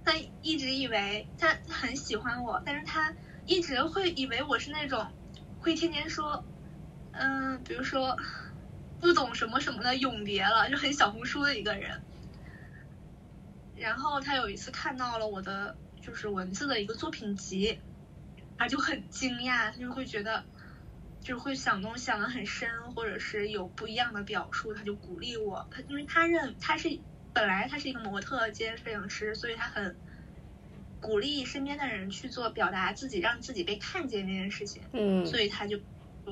[0.04, 3.12] 他一直以为他很喜欢我，但是他
[3.44, 5.06] 一直会以为我是那种
[5.60, 6.42] 会天天说，
[7.12, 8.16] 嗯，比如说
[9.00, 12.00] 不懂什么什么的永别了，就很小红书的一个人。
[13.76, 17.78] 然后他有一次看到了我的就是文字的一个作品集，
[18.56, 20.44] 他就很惊讶，他就会觉得。
[21.20, 25.68] 就是会想东西想的很深，或者是有不一样的表述，他就鼓励我。
[25.68, 27.00] 他因为他认他是
[27.34, 29.96] 本来他是一个模特兼摄影师，所以他很
[31.00, 34.80] 鼓励身边的人去做表达自己，让自己被看见这件事情。
[34.92, 35.80] 嗯，所以他就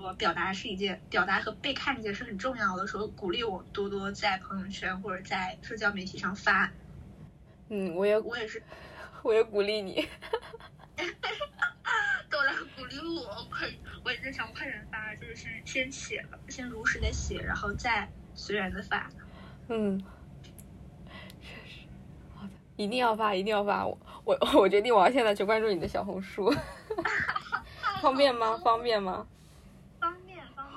[0.01, 6.71] 说表达是一件表达和被看见是很重要的，说鼓励我多多在朋友圈或者在社交媒体上发。
[7.69, 8.63] 嗯，我也我也是，
[9.23, 10.07] 我也鼓励你。
[12.29, 13.69] 都来鼓励我，快！
[14.05, 19.09] 我也在想快点发，就是先先写了，先如实的写，然后再随缘的发。
[19.69, 19.99] 嗯，
[21.41, 21.81] 确实，
[22.35, 23.87] 好的，一定要发，一定要发！
[23.87, 26.53] 我我我决定，我要现在去关注你的小红书，
[28.03, 28.57] 方便吗？
[28.59, 29.27] 方便吗？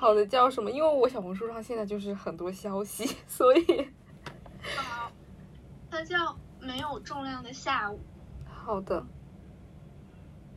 [0.00, 0.70] 好的，叫什么？
[0.70, 3.86] 因为我小红书上现在就是很多消息， 所以。
[4.62, 5.12] 好，
[5.90, 8.00] 它叫没有重量的下午。
[8.46, 9.04] 好的。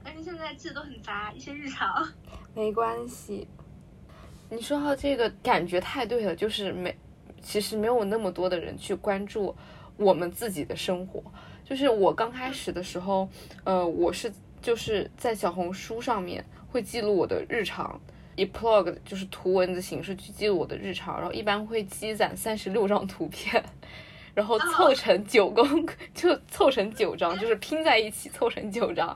[0.01, 2.07] 但是现在字都很杂，一些日常。
[2.55, 3.45] 没关系。
[4.49, 6.97] 你说到这个，感觉太对了，就是没，
[7.41, 9.53] 其实没有那么多的人去关注
[9.97, 11.21] 我们自己的生活。
[11.65, 13.27] 就是我刚开始的时候，
[13.65, 17.99] 呃，我是就是在小红书上面会记录我的日常，
[18.35, 23.63] 以 blog 就是图文的形式去记录我的日常，然后一般会积攒三十六张图片。
[24.35, 29.15] 然后凑成九公，就凑成九张，就是拼在一起凑成九张，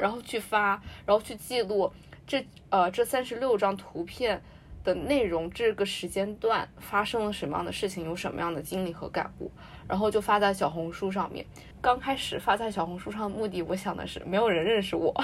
[0.00, 0.70] 然后去发，
[1.06, 1.92] 然后去记录
[2.26, 4.42] 这呃这三十六张图片
[4.82, 9.52] 的内容，这个时间段发生了什么样的事情，有什么样的经历和感悟，
[9.86, 11.46] 然后就发在小红书上面。
[11.80, 15.14] 刚开始发在小红书上的目的，我想的是没有人认识我。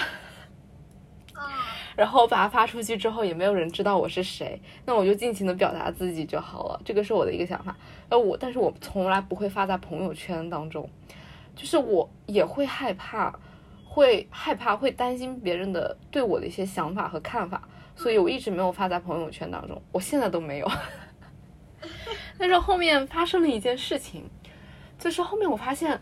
[1.95, 6.81] 然后我把它发出去之后，也没有人知道我是谁，那我就尽情的表达自己就好了。
[6.85, 7.77] 这个是我的一个想法。
[8.09, 10.89] 呃，我，但是我从来不会发在朋友圈当中，
[11.55, 13.39] 就是我也会害怕，
[13.85, 19.81] 会害怕，会担心别人的对我的一些想法和看法，所以我一直没有发在朋友圈当中。
[19.93, 20.71] 我现在都没有。
[22.39, 24.25] 但是后面发生了一件事情，
[24.99, 26.01] 就是后面我发现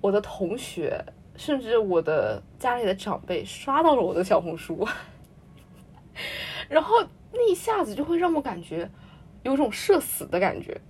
[0.00, 1.04] 我的同学。
[1.36, 4.86] 甚至我的家里的长辈刷到了我的小红书，
[6.68, 7.02] 然后
[7.32, 8.88] 那一下子就会让我感觉
[9.42, 10.80] 有种社死的感觉。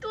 [0.00, 0.10] 对，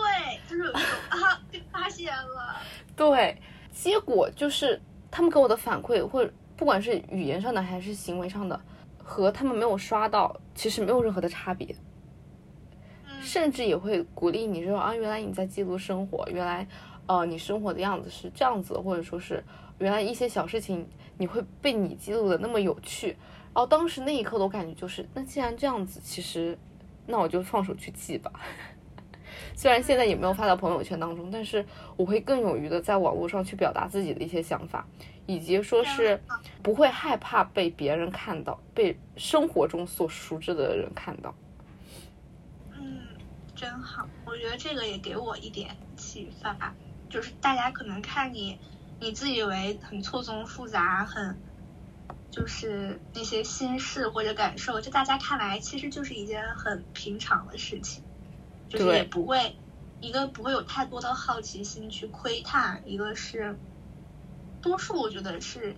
[0.49, 2.55] 就是啊，被发现了。
[2.95, 3.37] 对，
[3.71, 8.59] 结果就是他们给我的反馈，或不管是语言上的还是行为上的，
[8.97, 11.75] 和他们没有刷到其实没有任何的差别。
[13.21, 16.67] 甚至也会鼓励你说啊，原来你在记录生活，原来。
[17.05, 19.43] 呃，你生活的样子是这样子，或者说是
[19.79, 23.09] 原来一些小事情你会被你记录的那么有趣，
[23.53, 26.57] 然后当时那一刻的感觉就是，那既然这样子，其实
[27.05, 28.31] 那我就放手去记吧。
[29.55, 31.65] 虽然现在也没有发到朋友圈当中，但是
[31.97, 34.87] 我会更勇于的在网络上去表达自己的一些想法，
[35.25, 36.19] 以及说是
[36.61, 41.33] 不会害怕被别人看到，被生活中所熟知的人看到。
[42.71, 42.99] 嗯，
[43.55, 46.73] 真好，我觉得这个也给我一点启发，
[47.13, 48.57] 就是大家可能看你，
[48.99, 51.39] 你自以为很错综复杂，很
[52.31, 58.03] 就是那些心事或者感受，就大家看来其实就是一件很平常的事情。
[58.67, 59.55] 就是也不会，
[60.01, 63.59] 一个不会有太多的好奇心去窥探，一个是，
[64.59, 65.75] 多数我觉得是，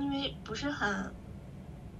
[0.00, 1.14] 因为不是很，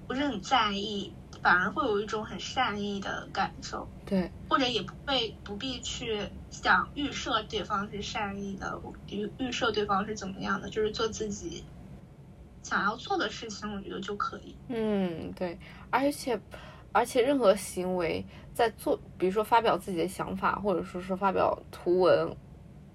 [0.09, 3.89] 不是很在意，反而会有一种很善意的感受。
[4.07, 11.65] 对，或者也不会不必去想预设对方是善意的，预预设对方是怎么样的，就是做自己
[12.63, 14.57] 想要做的事情，我觉得就可以。
[14.69, 15.59] 嗯，对，
[15.91, 16.41] 而且。
[16.93, 22.37] 而且任何行为在做，比如说发表自己的想法，或者说是发表图文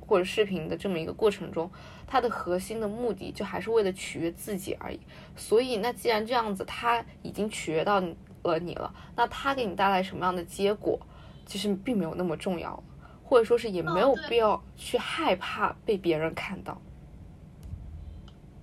[0.01, 1.71] 或者视频的这么一个过程中，
[2.05, 4.99] 它的核心的目的就还是为了取悦自己而已。
[5.37, 8.03] 所以，那既然这样子，他已经取悦到
[8.51, 10.99] 了你了，那他给你带来什么样的结果，
[11.45, 12.83] 其实并没有那么重要，
[13.23, 16.81] 或者说是也没有必要去害怕被别人看到。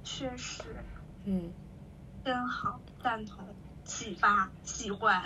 [0.05, 0.63] 确实，
[1.25, 1.53] 嗯，
[2.25, 3.39] 真好，赞同。
[3.85, 5.21] 启发，喜欢，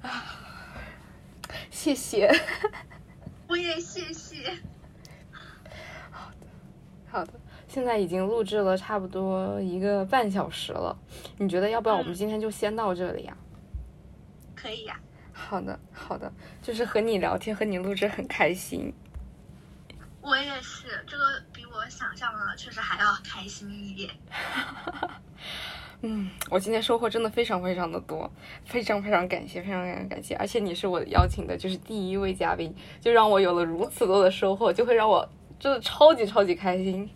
[0.00, 0.24] 啊，
[1.70, 2.32] 谢谢，
[3.46, 4.58] 我也谢谢。
[6.10, 6.46] 好的，
[7.10, 7.32] 好的，
[7.68, 10.96] 现在已经录制了差不多一个半小时了，
[11.36, 13.36] 你觉得要不要我们今天就先到这里呀？
[14.56, 14.98] 可以呀。
[15.32, 18.92] 好的，好的，就是和你聊天，和你录制很开心。
[20.20, 24.10] 我也是，这个比我想象的确实还要开心一点。
[26.02, 28.30] 嗯，我今天收获真的非常非常的多，
[28.64, 30.34] 非常非常感谢，非常非常感谢。
[30.34, 35.26] 而且你是我邀请的，就是第一位嘉宾，就让我有了如此多的收获，就会让我
[35.58, 37.08] 真的超级超级开心。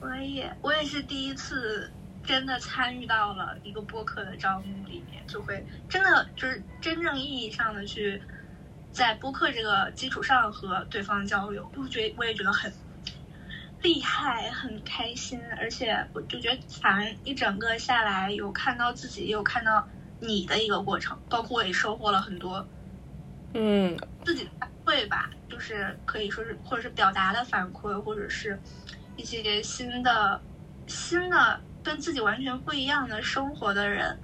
[0.00, 1.90] 我也，我也是第一次
[2.24, 8.22] 真的参与到了一个播客的招募里面，就会真的就是真正意义上的去。
[8.90, 12.72] 在播客这个基础上和对方交流，我觉得我也觉得很
[13.82, 19.86] 厉害，很开心，而且我就觉得反正一整个下来，有看到自己，也有看到
[20.20, 22.66] 你的一个过程，包括我也收获了很多，
[23.52, 28.58] 嗯，自己的反馈吧，就是可以说是或者是表达的反馈，或者是
[29.18, 30.40] 一些新的
[30.86, 34.16] 新的跟自己完全不一样的生活的人，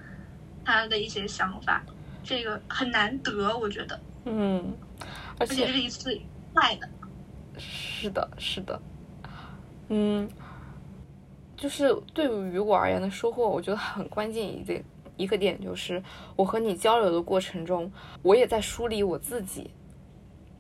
[0.65, 1.83] 他的一些想法，
[2.23, 4.01] 这个很难得，我觉得。
[4.25, 4.73] 嗯，
[5.39, 6.17] 而且是一次
[6.55, 6.89] 坏的，
[7.59, 8.81] 是的，是的，
[9.89, 10.31] 嗯，
[11.57, 14.83] 就是对于我而言的收获，我觉得很关键一点
[15.17, 16.01] 一个点就是，
[16.37, 17.91] 我和你交流的过程中，
[18.23, 19.71] 我也在梳理我自己。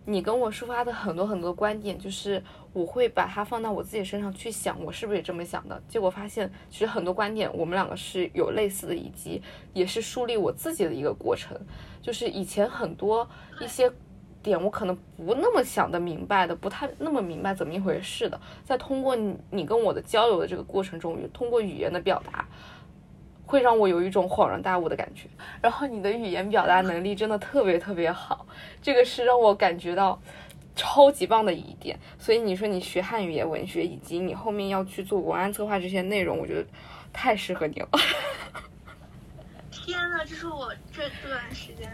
[0.07, 2.43] 你跟我抒发的很多很多观点，就是
[2.75, 5.83] 我会把它放到我自己身上去想，我是不是也这么想的？
[5.89, 9.41] 结果发现，其实很多观点我们两个是有类似的，以及
[9.73, 11.59] 也是树立我自己的一个过程。
[12.03, 13.27] 就是以前很多
[13.61, 13.91] 一些
[14.43, 22.47] 点，我可能不那么想的明白的，不太那么明白怎么一回事的，在通过你你跟我的交流的这个过程中，通过语言的表达。
[23.47, 25.29] 会让我有一种恍然大悟的感觉，
[25.61, 28.47] 然后你的语言表达能力真的特别特别好，
[28.81, 30.19] 这个是让我感觉到
[30.75, 31.99] 超级棒的一点。
[32.19, 36.67] 所以你说你学汉语言文学，以及你后面要去做文案策划这些内容，我觉得
[37.13, 37.89] 太适合你了。
[39.71, 41.93] 天呐，这是我这段时间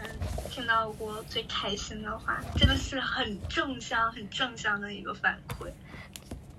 [0.49, 5.69] 听到过最开心的话，真的是很正向、很正向的一个反馈。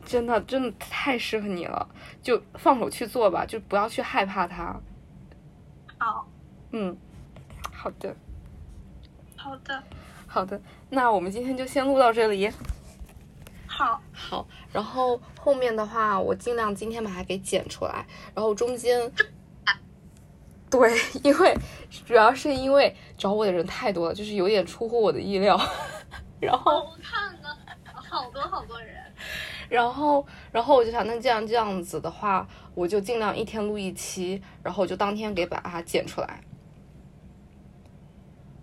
[0.04, 1.88] 真的，真的太适合你了，
[2.22, 4.78] 就放手去做吧，就不要去害怕它。
[6.00, 6.22] 哦，
[6.72, 6.94] 嗯，
[7.72, 8.14] 好的，
[9.36, 9.82] 好的，
[10.32, 12.50] 好的，那我们今天就先录到这里。
[13.66, 19.12] 好，好，然后后面的话，我尽量今天把它给剪出来，然后中间，
[20.70, 21.54] 对，因为
[22.06, 25.60] 主要是因为找我的人太多了，就是有点出乎我的意料。
[26.40, 27.58] 然后我看了
[27.92, 28.96] 好多好多人。
[29.68, 36.42] 然后，然后我就想，那既然这样子的话，我就尽量一天录一期，然后就当天给把它剪出来。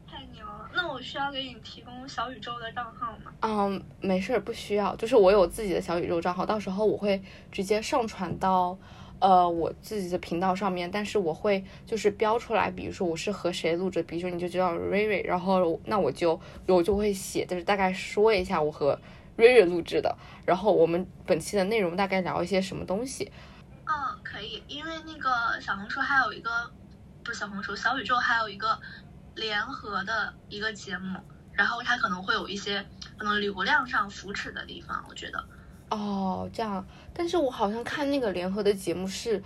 [0.08, 0.70] 太牛了！
[0.74, 3.32] 那我需要给你提供小宇宙的账号吗？
[3.40, 4.94] 嗯，没事儿，不需要。
[4.98, 8.78] 就是我有自己的小宇宙账号，到时候我会直接上传到
[9.20, 19.00] 呃我自己的频道上面，但是我会就是标出来，比如说我是和谁录制，比如说你就知道瑞瑞，然后那我就我就会写，就是大概说一下我和。
[19.38, 20.14] 瑞瑞录制的，
[20.46, 23.32] 然后我们本期的内容大概聊一些什么东西？
[23.86, 25.30] 嗯，可以，因为那个
[25.62, 26.70] 小红书还有一个
[27.24, 28.78] 不是小红书，小宇宙还有一个
[29.40, 31.20] 联合的一个节目，
[31.54, 32.86] 然后它可能会有一些
[33.18, 35.44] 可能流量上扶持的地方，我觉得。
[35.90, 39.42] 哦，这样，但是我好像看那个联合的节目是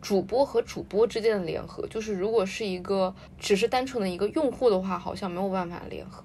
[0.00, 6.24] 主播和主播之间的联合，就是如果是一个只是单纯的一个用户的话，好像没有办法联合。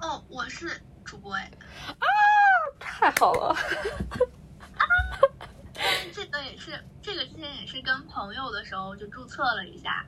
[0.00, 1.50] 哦，我是主播哎，
[1.86, 1.94] 啊，
[2.80, 3.54] 太好了。
[4.76, 4.82] 啊
[6.12, 10.04] 这个也是，这个之前也是跟朋友的时候就注册了一下，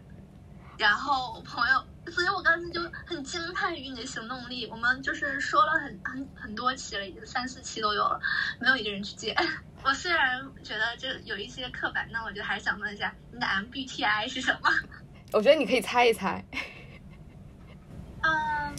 [0.78, 4.64] 然后我朋友，所以我当时就很惊叹于你的行动力。
[4.70, 8.20] 我们就是说了很很很多期了，已经三四期都有了，
[8.60, 9.34] 没有一个人去接。
[9.84, 14.70] 我虽然觉得这有一些刻板，那我就还是想问一下，你的 MBTI 是什么？
[15.34, 16.44] 我觉得你可以猜一猜。
[18.22, 18.76] 嗯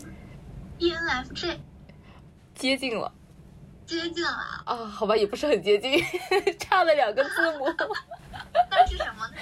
[0.80, 1.60] ，ENFJ，
[2.56, 3.14] 接近了。
[3.86, 4.32] 接近了
[4.66, 6.02] 啊，好吧，也不是很接近，
[6.60, 7.66] 差了两个字母。
[8.70, 9.34] 那是什么呢？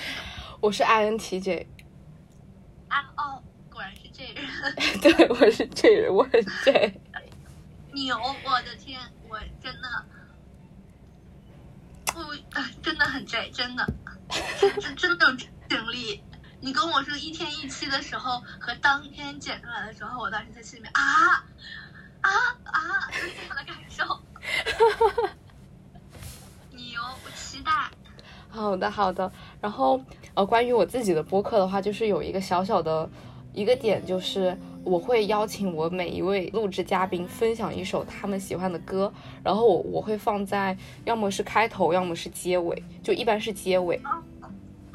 [0.59, 1.67] 我是 INTJ。
[2.89, 4.45] 啊哦，果然是这人。
[5.01, 6.99] 对，我是这人，我很 J。
[7.93, 8.17] 牛！
[8.17, 10.05] 我的天，我真的，
[12.15, 12.35] 我
[12.83, 13.85] 真的很 J，真的，
[14.59, 16.23] 真真的有经历。
[16.59, 21.43] 你跟我说一天一期的时候和当天剪出来的时候，我当时在心里面啊
[22.21, 22.31] 啊
[22.63, 24.03] 啊，是这样的感受。
[24.05, 24.21] 哈
[24.97, 25.29] 哈，
[26.71, 27.71] 牛，我期待。
[28.49, 29.31] 好的，好的。
[29.61, 30.03] 然后，
[30.37, 33.09] 呃，关于我自己的播客的话，就是有一个小小的
[33.53, 39.11] 一个点，就是我会邀请我每一位录制嘉宾分享一首他们喜欢的歌，
[39.43, 43.99] 然后我我会放在要么是开头，要么是结尾，就一般是结尾。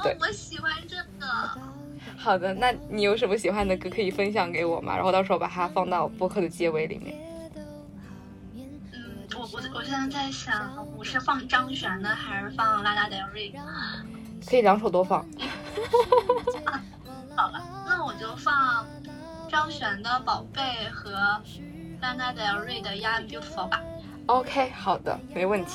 [0.01, 1.27] 对，我喜欢这个。
[2.17, 4.95] 好的，那你有什么喜欢的歌可以分享给我吗？
[4.95, 7.17] 然后到时候把它放到播客的结尾里面。
[9.35, 13.53] 我我我现在在想，我是放张悬的还是放拉拉德瑞？
[14.47, 15.21] 可以两首都放。
[17.37, 18.87] 好了，那我就放
[19.51, 20.61] 张悬的《宝贝》
[20.91, 21.11] 和
[22.01, 23.81] 拉拉德瑞的《Young Beautiful》吧。
[24.27, 25.73] OK，好的，没问题。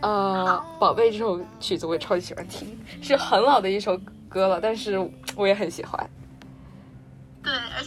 [0.00, 3.98] 呃，《宝贝》这首曲子我也超级喜欢听，是很老的一首
[4.28, 4.98] 歌了，但是
[5.34, 6.08] 我也很喜欢。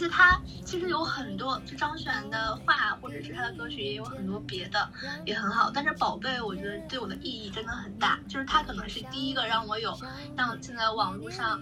[0.02, 4.88] 对，而且他其实有很多，就张悬的话，或者是他的歌曲也有很多别的，
[5.24, 5.70] 也很好。
[5.72, 9.94] 但是宝贝，我觉得对我的意义真的很大，就是他可能是第一个让我有
[10.36, 11.60] 像现在网络上，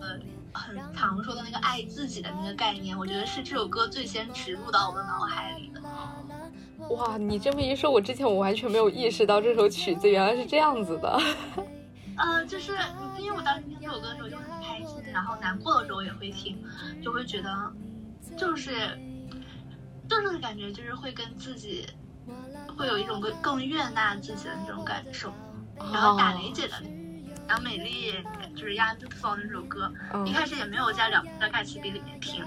[0.00, 0.18] 呃，
[0.52, 5.82] 很常说的那个爱自己的那个概念，我觉得是这首歌最先植入到我的脑海里的。
[6.94, 11.20] 哇，你这么一说，我之前我完全没有意识到这首曲子原来是这样子的。
[12.16, 12.72] 呃，就是
[13.18, 14.44] 因为我当时听这首歌的时候就很
[15.16, 16.62] 然后难过的时候也会听，
[17.02, 17.72] 就会觉得，
[18.36, 18.70] 就是
[20.06, 21.86] 就是感觉就是会跟自己
[22.76, 25.32] 会有一种更更悦纳自己的那种感受。
[25.78, 26.74] 然后打雷姐的
[27.48, 28.12] 《杨美丽》
[28.54, 29.90] 就是《Young Beautiful》那首歌，
[30.26, 32.44] 一开始也没有在两在盖茨比里面听，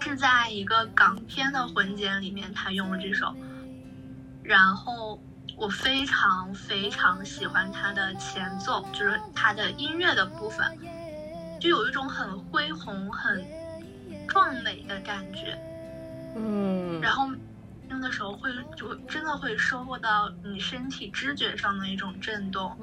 [0.00, 3.32] 是在一个港片的混剪里面他用了这首，
[4.42, 5.20] 然后。
[5.56, 10.78] 我非常非常喜欢它的前奏，就是它的音乐的部分，
[11.60, 13.44] 就有一种很恢宏、很
[14.26, 15.56] 壮美的感觉。
[16.34, 17.28] 嗯，然后
[17.88, 22.76] 听的时候会就真的会收获到你身体知觉上的一种震动，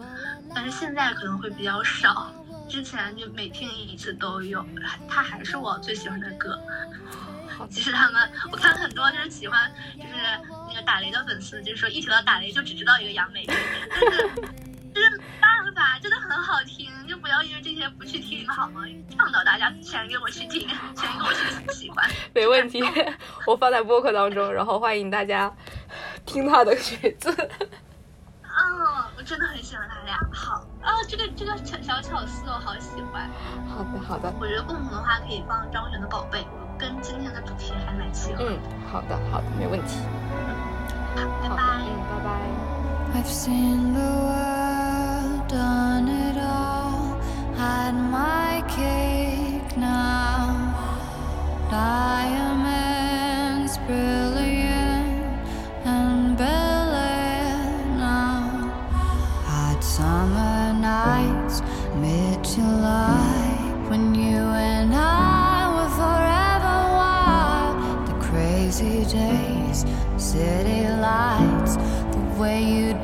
[0.54, 2.32] 但是现在可能会比较少，
[2.70, 4.66] 之前就每听一次都有，
[5.08, 6.60] 它还是我最喜欢的歌。
[7.72, 10.14] 其实他们，我看很多就是喜欢，就是
[10.68, 13.54] 那个打雷的粉丝，就是说一提到打雷就只知道一个杨美丽，
[13.90, 14.52] 但 是
[14.98, 18.82] 就是没办法，真的很好听，就不要因为这些不去听好吗？
[19.16, 22.10] 倡导大家全给我去听，全给我去喜欢。
[22.34, 22.84] 没问题，
[23.46, 25.54] 我放在播客当中，然后欢迎大家
[26.26, 27.32] 听他的曲子。
[28.44, 30.18] 嗯，我真的很喜欢他俩。
[30.34, 33.30] 好啊，这个这个小小巧思我好喜欢。
[33.70, 36.46] 好的好的，我觉得共同的话可以放张悬的宝贝。
[36.80, 38.44] 跟今天的主题还蛮契合。
[38.44, 38.60] 嗯，
[38.92, 40.00] 好的，好的，没问题。
[41.16, 41.82] 好，拜拜。
[41.82, 42.77] 嗯，拜拜。
[43.14, 47.20] I've seen the world, done it all,
[47.56, 50.74] had my cake now.
[51.72, 55.24] Diamonds brilliant
[55.86, 58.72] and brilliant now.
[59.46, 61.62] Had summer nights,
[61.96, 63.58] mid July,
[63.90, 65.46] when you and I.
[65.76, 68.08] Were forever wild.
[68.08, 69.86] The crazy days,
[70.18, 71.76] city lights,
[72.14, 72.97] the way you'd